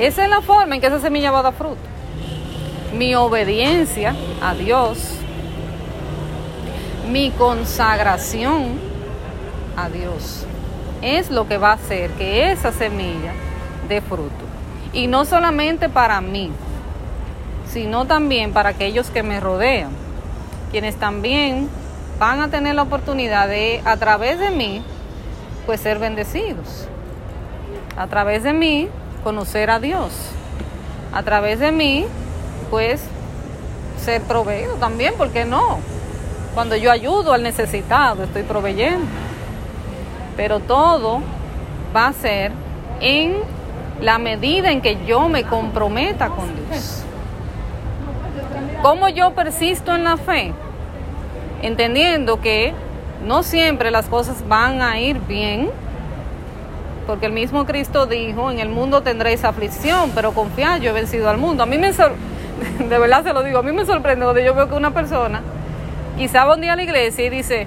Esa 0.01 0.25
es 0.25 0.31
la 0.31 0.41
forma 0.41 0.75
en 0.75 0.81
que 0.81 0.89
esa 0.89 0.99
semilla 0.99 1.31
va 1.31 1.39
a 1.39 1.43
dar 1.45 1.53
fruto. 1.53 1.79
Mi 2.93 3.15
obediencia 3.15 4.17
a 4.43 4.53
Dios, 4.55 5.13
mi 7.09 7.31
consagración 7.31 8.81
a 9.77 9.89
Dios, 9.91 10.45
es 11.03 11.31
lo 11.31 11.47
que 11.47 11.57
va 11.57 11.71
a 11.71 11.75
hacer 11.75 12.11
que 12.15 12.51
esa 12.51 12.73
semilla 12.73 13.33
dé 13.89 14.01
fruto. 14.01 14.45
Y 14.93 15.07
no 15.07 15.25
solamente 15.25 15.89
para 15.89 16.21
mí, 16.21 16.51
sino 17.79 18.07
también 18.07 18.53
para 18.53 18.71
aquellos 18.71 19.09
que 19.09 19.23
me 19.23 19.39
rodean, 19.39 19.91
quienes 20.73 20.97
también 20.97 21.69
van 22.19 22.41
a 22.41 22.49
tener 22.49 22.75
la 22.75 22.83
oportunidad 22.83 23.47
de, 23.47 23.81
a 23.85 23.97
través 23.97 24.41
de 24.41 24.51
mí, 24.51 24.83
pues 25.65 25.81
ser 25.81 26.01
bendecidos. 26.01 26.89
A 27.97 28.09
través 28.09 28.43
de 28.43 28.53
mí, 28.53 28.89
conocer 29.23 29.71
a 29.71 29.79
Dios. 29.79 30.11
A 31.13 31.23
través 31.23 31.61
de 31.61 31.71
mí, 31.71 32.05
pues 32.69 33.01
ser 34.05 34.23
proveído 34.23 34.75
también, 34.75 35.15
¿por 35.15 35.31
qué 35.31 35.45
no? 35.45 35.79
Cuando 36.55 36.75
yo 36.75 36.91
ayudo 36.91 37.33
al 37.33 37.45
necesitado, 37.45 38.25
estoy 38.25 38.43
proveyendo. 38.43 39.07
Pero 40.37 40.59
todo 40.59 41.21
va 41.95 42.09
a 42.09 42.13
ser 42.13 42.51
en 43.01 43.37
la 44.01 44.19
medida 44.19 44.73
en 44.73 44.81
que 44.81 44.99
yo 45.07 45.29
me 45.29 45.45
comprometa 45.45 46.29
con 46.31 46.49
Dios. 46.57 47.05
¿Cómo 48.83 49.09
yo 49.09 49.33
persisto 49.33 49.95
en 49.95 50.05
la 50.05 50.17
fe? 50.17 50.53
Entendiendo 51.63 52.41
que 52.41 52.73
no 53.27 53.43
siempre 53.43 53.91
las 53.91 54.07
cosas 54.07 54.47
van 54.47 54.81
a 54.83 55.01
ir 55.01 55.19
bien, 55.21 55.69
porque 57.07 57.27
el 57.27 57.33
mismo 57.33 57.67
Cristo 57.67 58.07
dijo, 58.07 58.53
en 58.53 58.61
el 58.61 58.69
mundo 58.69 59.03
tendréis 59.03 59.45
aflicción, 59.45 60.12
pero 60.14 60.33
confiad, 60.33 60.81
yo 60.81 60.91
he 60.91 60.93
vencido 60.93 61.29
al 61.29 61.38
mundo. 61.38 61.64
A 61.64 61.67
mí 61.67 61.77
me, 61.77 61.91
de 61.93 62.99
verdad 62.99 63.25
se 63.25 63.33
lo 63.33 63.43
digo, 63.43 63.59
a 63.59 63.62
mí 63.62 63.73
me 63.73 63.85
sorprende 63.85 64.25
cuando 64.25 64.41
yo 64.41 64.55
veo 64.55 64.69
que 64.69 64.75
una 64.75 64.93
persona 64.93 65.43
quizá 66.17 66.45
va 66.45 66.55
un 66.55 66.61
día 66.61 66.75
a 66.75 66.77
la 66.77 66.83
iglesia 66.85 67.25
y 67.25 67.31
dice, 67.31 67.67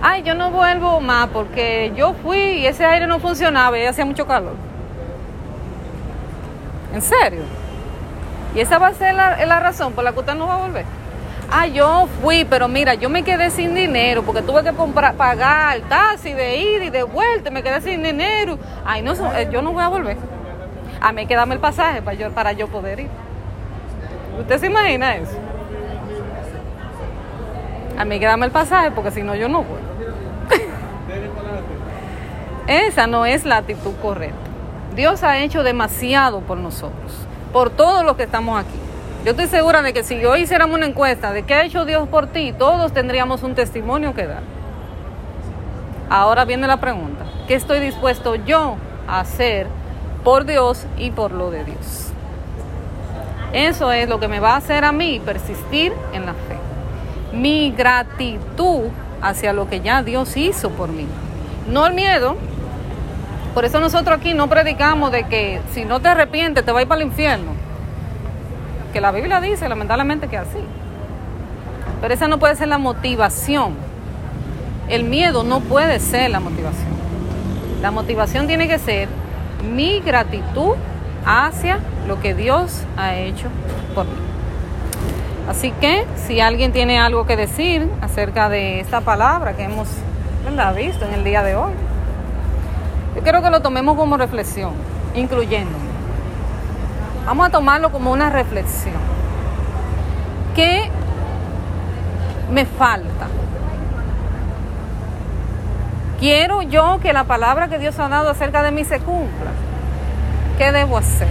ay, 0.00 0.22
yo 0.22 0.34
no 0.34 0.50
vuelvo 0.50 1.00
más 1.02 1.28
porque 1.28 1.92
yo 1.94 2.14
fui 2.22 2.38
y 2.38 2.66
ese 2.66 2.86
aire 2.86 3.06
no 3.06 3.18
funcionaba 3.18 3.78
y 3.78 3.84
hacía 3.84 4.06
mucho 4.06 4.26
calor. 4.26 4.54
¿En 6.94 7.02
serio? 7.02 7.59
Y 8.54 8.60
esa 8.60 8.78
va 8.78 8.88
a 8.88 8.94
ser 8.94 9.14
la, 9.14 9.44
la 9.46 9.60
razón 9.60 9.92
por 9.92 10.04
la 10.04 10.12
que 10.12 10.20
usted 10.20 10.34
no 10.34 10.46
va 10.46 10.54
a 10.54 10.58
volver. 10.58 10.84
Ah, 11.52 11.66
yo 11.66 12.08
fui, 12.22 12.44
pero 12.44 12.68
mira, 12.68 12.94
yo 12.94 13.08
me 13.08 13.24
quedé 13.24 13.50
sin 13.50 13.74
dinero 13.74 14.22
porque 14.22 14.40
tuve 14.40 14.62
que 14.62 14.72
comprar, 14.72 15.14
pagar 15.14 15.80
taxi 15.88 16.32
de 16.32 16.58
ir 16.58 16.82
y 16.84 16.90
de 16.90 17.02
vuelta, 17.02 17.50
me 17.50 17.62
quedé 17.62 17.80
sin 17.80 18.02
dinero. 18.02 18.56
Ay, 18.84 19.02
no, 19.02 19.12
eh, 19.34 19.48
yo 19.52 19.60
no 19.60 19.72
voy 19.72 19.82
a 19.82 19.88
volver. 19.88 20.16
A 21.00 21.12
mí 21.12 21.26
quedame 21.26 21.54
el 21.54 21.60
pasaje 21.60 22.02
para 22.02 22.16
yo, 22.16 22.30
para 22.30 22.52
yo 22.52 22.68
poder 22.68 23.00
ir. 23.00 23.08
¿Usted 24.38 24.60
se 24.60 24.66
imagina 24.66 25.16
eso? 25.16 25.32
A 27.98 28.04
mí 28.04 28.20
quedame 28.20 28.46
el 28.46 28.52
pasaje 28.52 28.92
porque 28.92 29.10
si 29.10 29.22
no 29.22 29.34
yo 29.34 29.48
no 29.48 29.64
voy. 29.64 29.80
Esa 32.68 33.08
no 33.08 33.26
es 33.26 33.44
la 33.44 33.56
actitud 33.56 33.94
correcta. 34.00 34.36
Dios 34.94 35.24
ha 35.24 35.38
hecho 35.38 35.64
demasiado 35.64 36.40
por 36.40 36.58
nosotros 36.58 37.26
por 37.52 37.70
todos 37.70 38.04
los 38.04 38.16
que 38.16 38.24
estamos 38.24 38.60
aquí. 38.60 38.78
Yo 39.24 39.32
estoy 39.32 39.48
segura 39.48 39.82
de 39.82 39.92
que 39.92 40.02
si 40.02 40.24
hoy 40.24 40.42
hiciéramos 40.42 40.76
una 40.76 40.86
encuesta 40.86 41.32
de 41.32 41.42
qué 41.42 41.54
ha 41.54 41.64
hecho 41.64 41.84
Dios 41.84 42.08
por 42.08 42.28
ti, 42.28 42.54
todos 42.56 42.92
tendríamos 42.92 43.42
un 43.42 43.54
testimonio 43.54 44.14
que 44.14 44.26
dar. 44.26 44.42
Ahora 46.08 46.44
viene 46.44 46.66
la 46.66 46.78
pregunta, 46.78 47.24
¿qué 47.46 47.54
estoy 47.54 47.80
dispuesto 47.80 48.34
yo 48.34 48.76
a 49.06 49.20
hacer 49.20 49.66
por 50.24 50.44
Dios 50.44 50.86
y 50.96 51.10
por 51.10 51.32
lo 51.32 51.50
de 51.50 51.64
Dios? 51.64 52.08
Eso 53.52 53.92
es 53.92 54.08
lo 54.08 54.20
que 54.20 54.28
me 54.28 54.40
va 54.40 54.54
a 54.54 54.56
hacer 54.56 54.84
a 54.84 54.92
mí 54.92 55.20
persistir 55.24 55.92
en 56.12 56.24
la 56.26 56.32
fe. 56.32 56.56
Mi 57.32 57.72
gratitud 57.72 58.84
hacia 59.20 59.52
lo 59.52 59.68
que 59.68 59.80
ya 59.80 60.02
Dios 60.02 60.36
hizo 60.36 60.70
por 60.70 60.88
mí. 60.88 61.06
No 61.68 61.86
el 61.86 61.94
miedo, 61.94 62.36
por 63.54 63.64
eso 63.64 63.80
nosotros 63.80 64.18
aquí 64.18 64.32
no 64.32 64.48
predicamos 64.48 65.10
de 65.10 65.24
que 65.24 65.60
si 65.72 65.84
no 65.84 66.00
te 66.00 66.08
arrepientes 66.08 66.64
te 66.64 66.70
vas 66.70 66.80
a 66.80 66.82
ir 66.82 66.88
para 66.88 67.00
el 67.00 67.08
infierno. 67.08 67.52
Que 68.92 69.00
la 69.00 69.10
Biblia 69.10 69.40
dice 69.40 69.68
lamentablemente 69.68 70.28
que 70.28 70.36
así. 70.36 70.58
Pero 72.00 72.14
esa 72.14 72.28
no 72.28 72.38
puede 72.38 72.56
ser 72.56 72.68
la 72.68 72.78
motivación. 72.78 73.74
El 74.88 75.04
miedo 75.04 75.42
no 75.42 75.60
puede 75.60 76.00
ser 76.00 76.30
la 76.30 76.40
motivación. 76.40 76.90
La 77.82 77.90
motivación 77.90 78.46
tiene 78.46 78.68
que 78.68 78.78
ser 78.78 79.08
mi 79.74 80.00
gratitud 80.00 80.74
hacia 81.24 81.78
lo 82.06 82.20
que 82.20 82.34
Dios 82.34 82.82
ha 82.96 83.14
hecho 83.16 83.46
por 83.94 84.06
mí. 84.06 84.12
Así 85.48 85.72
que 85.80 86.06
si 86.16 86.40
alguien 86.40 86.72
tiene 86.72 86.98
algo 86.98 87.26
que 87.26 87.36
decir 87.36 87.88
acerca 88.00 88.48
de 88.48 88.80
esta 88.80 89.00
palabra 89.00 89.56
que 89.56 89.64
hemos 89.64 89.88
visto 90.76 91.04
en 91.04 91.14
el 91.14 91.24
día 91.24 91.42
de 91.42 91.56
hoy, 91.56 91.72
yo 93.14 93.22
quiero 93.22 93.42
que 93.42 93.50
lo 93.50 93.60
tomemos 93.60 93.96
como 93.96 94.16
reflexión, 94.16 94.72
incluyéndome. 95.14 95.90
Vamos 97.26 97.46
a 97.46 97.50
tomarlo 97.50 97.90
como 97.90 98.12
una 98.12 98.30
reflexión. 98.30 98.94
¿Qué 100.54 100.90
me 102.50 102.64
falta? 102.66 103.28
Quiero 106.18 106.62
yo 106.62 106.98
que 107.00 107.12
la 107.12 107.24
palabra 107.24 107.68
que 107.68 107.78
Dios 107.78 107.98
ha 107.98 108.08
dado 108.08 108.30
acerca 108.30 108.62
de 108.62 108.70
mí 108.70 108.84
se 108.84 109.00
cumpla. 109.00 109.50
¿Qué 110.58 110.70
debo 110.72 110.98
hacer? 110.98 111.28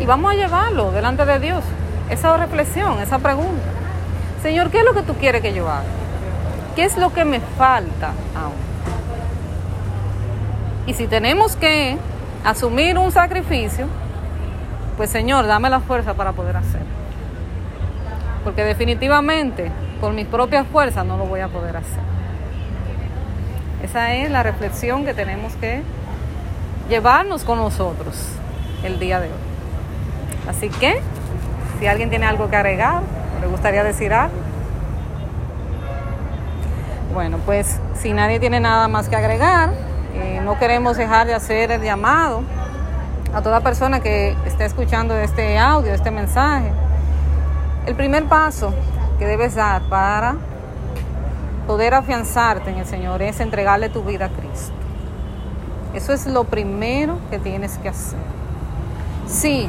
Y 0.00 0.06
vamos 0.06 0.32
a 0.32 0.34
llevarlo 0.34 0.90
delante 0.90 1.24
de 1.24 1.38
Dios. 1.38 1.62
Esa 2.10 2.36
reflexión, 2.36 2.98
esa 3.00 3.18
pregunta. 3.18 3.62
Señor, 4.42 4.70
¿qué 4.70 4.78
es 4.78 4.84
lo 4.84 4.94
que 4.94 5.02
tú 5.02 5.14
quieres 5.14 5.40
que 5.40 5.54
yo 5.54 5.68
haga? 5.68 5.84
¿Qué 6.74 6.84
es 6.84 6.96
lo 6.96 7.12
que 7.12 7.24
me 7.24 7.40
falta 7.40 8.08
aún? 8.34 8.71
Y 10.92 10.94
si 10.94 11.06
tenemos 11.06 11.56
que 11.56 11.96
asumir 12.44 12.98
un 12.98 13.10
sacrificio, 13.12 13.86
pues 14.98 15.08
Señor, 15.08 15.46
dame 15.46 15.70
la 15.70 15.80
fuerza 15.80 16.12
para 16.12 16.32
poder 16.32 16.54
hacerlo. 16.54 16.86
Porque 18.44 18.62
definitivamente, 18.62 19.72
por 20.02 20.12
mis 20.12 20.26
propias 20.26 20.66
fuerzas, 20.66 21.06
no 21.06 21.16
lo 21.16 21.24
voy 21.24 21.40
a 21.40 21.48
poder 21.48 21.78
hacer. 21.78 22.02
Esa 23.82 24.12
es 24.12 24.30
la 24.30 24.42
reflexión 24.42 25.06
que 25.06 25.14
tenemos 25.14 25.54
que 25.54 25.80
llevarnos 26.90 27.44
con 27.44 27.56
nosotros 27.56 28.28
el 28.84 28.98
día 28.98 29.18
de 29.18 29.28
hoy. 29.28 30.46
Así 30.46 30.68
que, 30.68 31.00
si 31.80 31.86
alguien 31.86 32.10
tiene 32.10 32.26
algo 32.26 32.50
que 32.50 32.56
agregar, 32.56 33.00
le 33.40 33.46
gustaría 33.46 33.82
decir 33.82 34.12
algo. 34.12 34.36
Bueno, 37.14 37.38
pues 37.46 37.80
si 37.94 38.12
nadie 38.12 38.38
tiene 38.40 38.60
nada 38.60 38.88
más 38.88 39.08
que 39.08 39.16
agregar, 39.16 39.70
eh, 40.14 40.40
no 40.44 40.58
queremos 40.58 40.96
dejar 40.96 41.26
de 41.26 41.34
hacer 41.34 41.70
el 41.70 41.82
llamado 41.82 42.42
a 43.34 43.40
toda 43.40 43.60
persona 43.60 44.00
que 44.00 44.36
esté 44.44 44.64
escuchando 44.64 45.16
este 45.16 45.58
audio, 45.58 45.92
este 45.92 46.10
mensaje, 46.10 46.70
El 47.86 47.96
primer 47.96 48.24
paso 48.24 48.72
que 49.18 49.26
debes 49.26 49.54
dar 49.54 49.82
para 49.82 50.36
poder 51.66 51.94
afianzarte 51.94 52.70
en 52.70 52.78
el 52.78 52.86
Señor 52.86 53.22
es 53.22 53.40
entregarle 53.40 53.88
tu 53.88 54.02
vida 54.02 54.26
a 54.26 54.28
Cristo. 54.28 54.74
Eso 55.94 56.12
es 56.12 56.26
lo 56.26 56.44
primero 56.44 57.18
que 57.30 57.38
tienes 57.38 57.78
que 57.78 57.88
hacer. 57.88 58.18
Sí, 59.26 59.68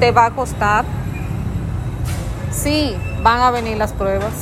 te 0.00 0.10
va 0.10 0.26
a 0.26 0.30
costar. 0.30 0.84
Sí, 2.50 2.96
van 3.22 3.40
a 3.40 3.50
venir 3.50 3.76
las 3.76 3.92
pruebas. 3.92 4.32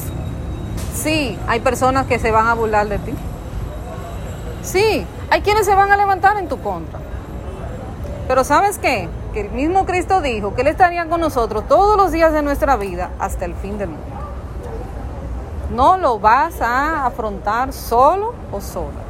Sí, 0.94 1.38
hay 1.48 1.60
personas 1.60 2.06
que 2.06 2.18
se 2.18 2.30
van 2.30 2.46
a 2.46 2.54
burlar 2.54 2.88
de 2.88 2.98
ti. 2.98 3.12
Sí, 4.64 5.06
hay 5.30 5.42
quienes 5.42 5.66
se 5.66 5.74
van 5.74 5.92
a 5.92 5.96
levantar 5.96 6.38
en 6.38 6.48
tu 6.48 6.60
contra. 6.60 6.98
Pero 8.26 8.44
¿sabes 8.44 8.78
qué? 8.78 9.10
Que 9.34 9.42
el 9.42 9.50
mismo 9.50 9.84
Cristo 9.84 10.22
dijo 10.22 10.54
que 10.54 10.62
Él 10.62 10.68
estaría 10.68 11.06
con 11.06 11.20
nosotros 11.20 11.68
todos 11.68 11.98
los 11.98 12.12
días 12.12 12.32
de 12.32 12.42
nuestra 12.42 12.76
vida 12.76 13.10
hasta 13.18 13.44
el 13.44 13.54
fin 13.54 13.76
del 13.76 13.90
mundo. 13.90 14.04
No 15.70 15.98
lo 15.98 16.18
vas 16.18 16.62
a 16.62 17.04
afrontar 17.04 17.74
solo 17.74 18.32
o 18.50 18.60
sola. 18.62 19.04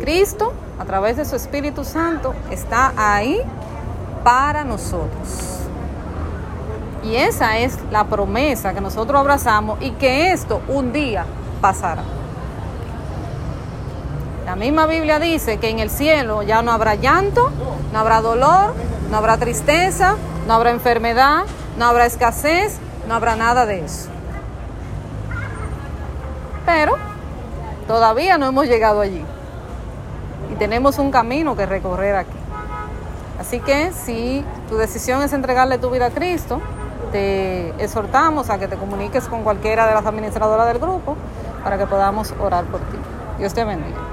Cristo, 0.00 0.52
a 0.80 0.84
través 0.84 1.16
de 1.16 1.24
su 1.24 1.36
Espíritu 1.36 1.84
Santo, 1.84 2.34
está 2.50 2.92
ahí 2.96 3.40
para 4.24 4.64
nosotros. 4.64 5.60
Y 7.04 7.14
esa 7.14 7.58
es 7.58 7.78
la 7.92 8.04
promesa 8.04 8.74
que 8.74 8.80
nosotros 8.80 9.20
abrazamos 9.20 9.78
y 9.80 9.92
que 9.92 10.32
esto 10.32 10.60
un 10.68 10.92
día 10.92 11.24
pasará. 11.60 12.19
La 14.50 14.56
misma 14.56 14.86
Biblia 14.86 15.20
dice 15.20 15.58
que 15.58 15.68
en 15.68 15.78
el 15.78 15.90
cielo 15.90 16.42
ya 16.42 16.60
no 16.60 16.72
habrá 16.72 16.96
llanto, 16.96 17.52
no 17.92 17.98
habrá 18.00 18.20
dolor, 18.20 18.74
no 19.08 19.16
habrá 19.16 19.36
tristeza, 19.36 20.16
no 20.48 20.54
habrá 20.54 20.70
enfermedad, 20.70 21.44
no 21.78 21.84
habrá 21.84 22.04
escasez, 22.04 22.80
no 23.06 23.14
habrá 23.14 23.36
nada 23.36 23.64
de 23.64 23.84
eso. 23.84 24.08
Pero 26.66 26.96
todavía 27.86 28.38
no 28.38 28.46
hemos 28.46 28.66
llegado 28.66 29.02
allí 29.02 29.24
y 30.50 30.56
tenemos 30.56 30.98
un 30.98 31.12
camino 31.12 31.54
que 31.56 31.64
recorrer 31.64 32.16
aquí. 32.16 32.38
Así 33.38 33.60
que 33.60 33.92
si 33.92 34.44
tu 34.68 34.78
decisión 34.78 35.22
es 35.22 35.32
entregarle 35.32 35.78
tu 35.78 35.90
vida 35.90 36.06
a 36.06 36.10
Cristo, 36.10 36.60
te 37.12 37.68
exhortamos 37.80 38.50
a 38.50 38.58
que 38.58 38.66
te 38.66 38.74
comuniques 38.74 39.28
con 39.28 39.44
cualquiera 39.44 39.86
de 39.86 39.94
las 39.94 40.04
administradoras 40.04 40.66
del 40.66 40.80
grupo 40.80 41.16
para 41.62 41.78
que 41.78 41.86
podamos 41.86 42.34
orar 42.40 42.64
por 42.64 42.80
ti. 42.80 42.96
Dios 43.38 43.54
te 43.54 43.62
bendiga. 43.62 44.09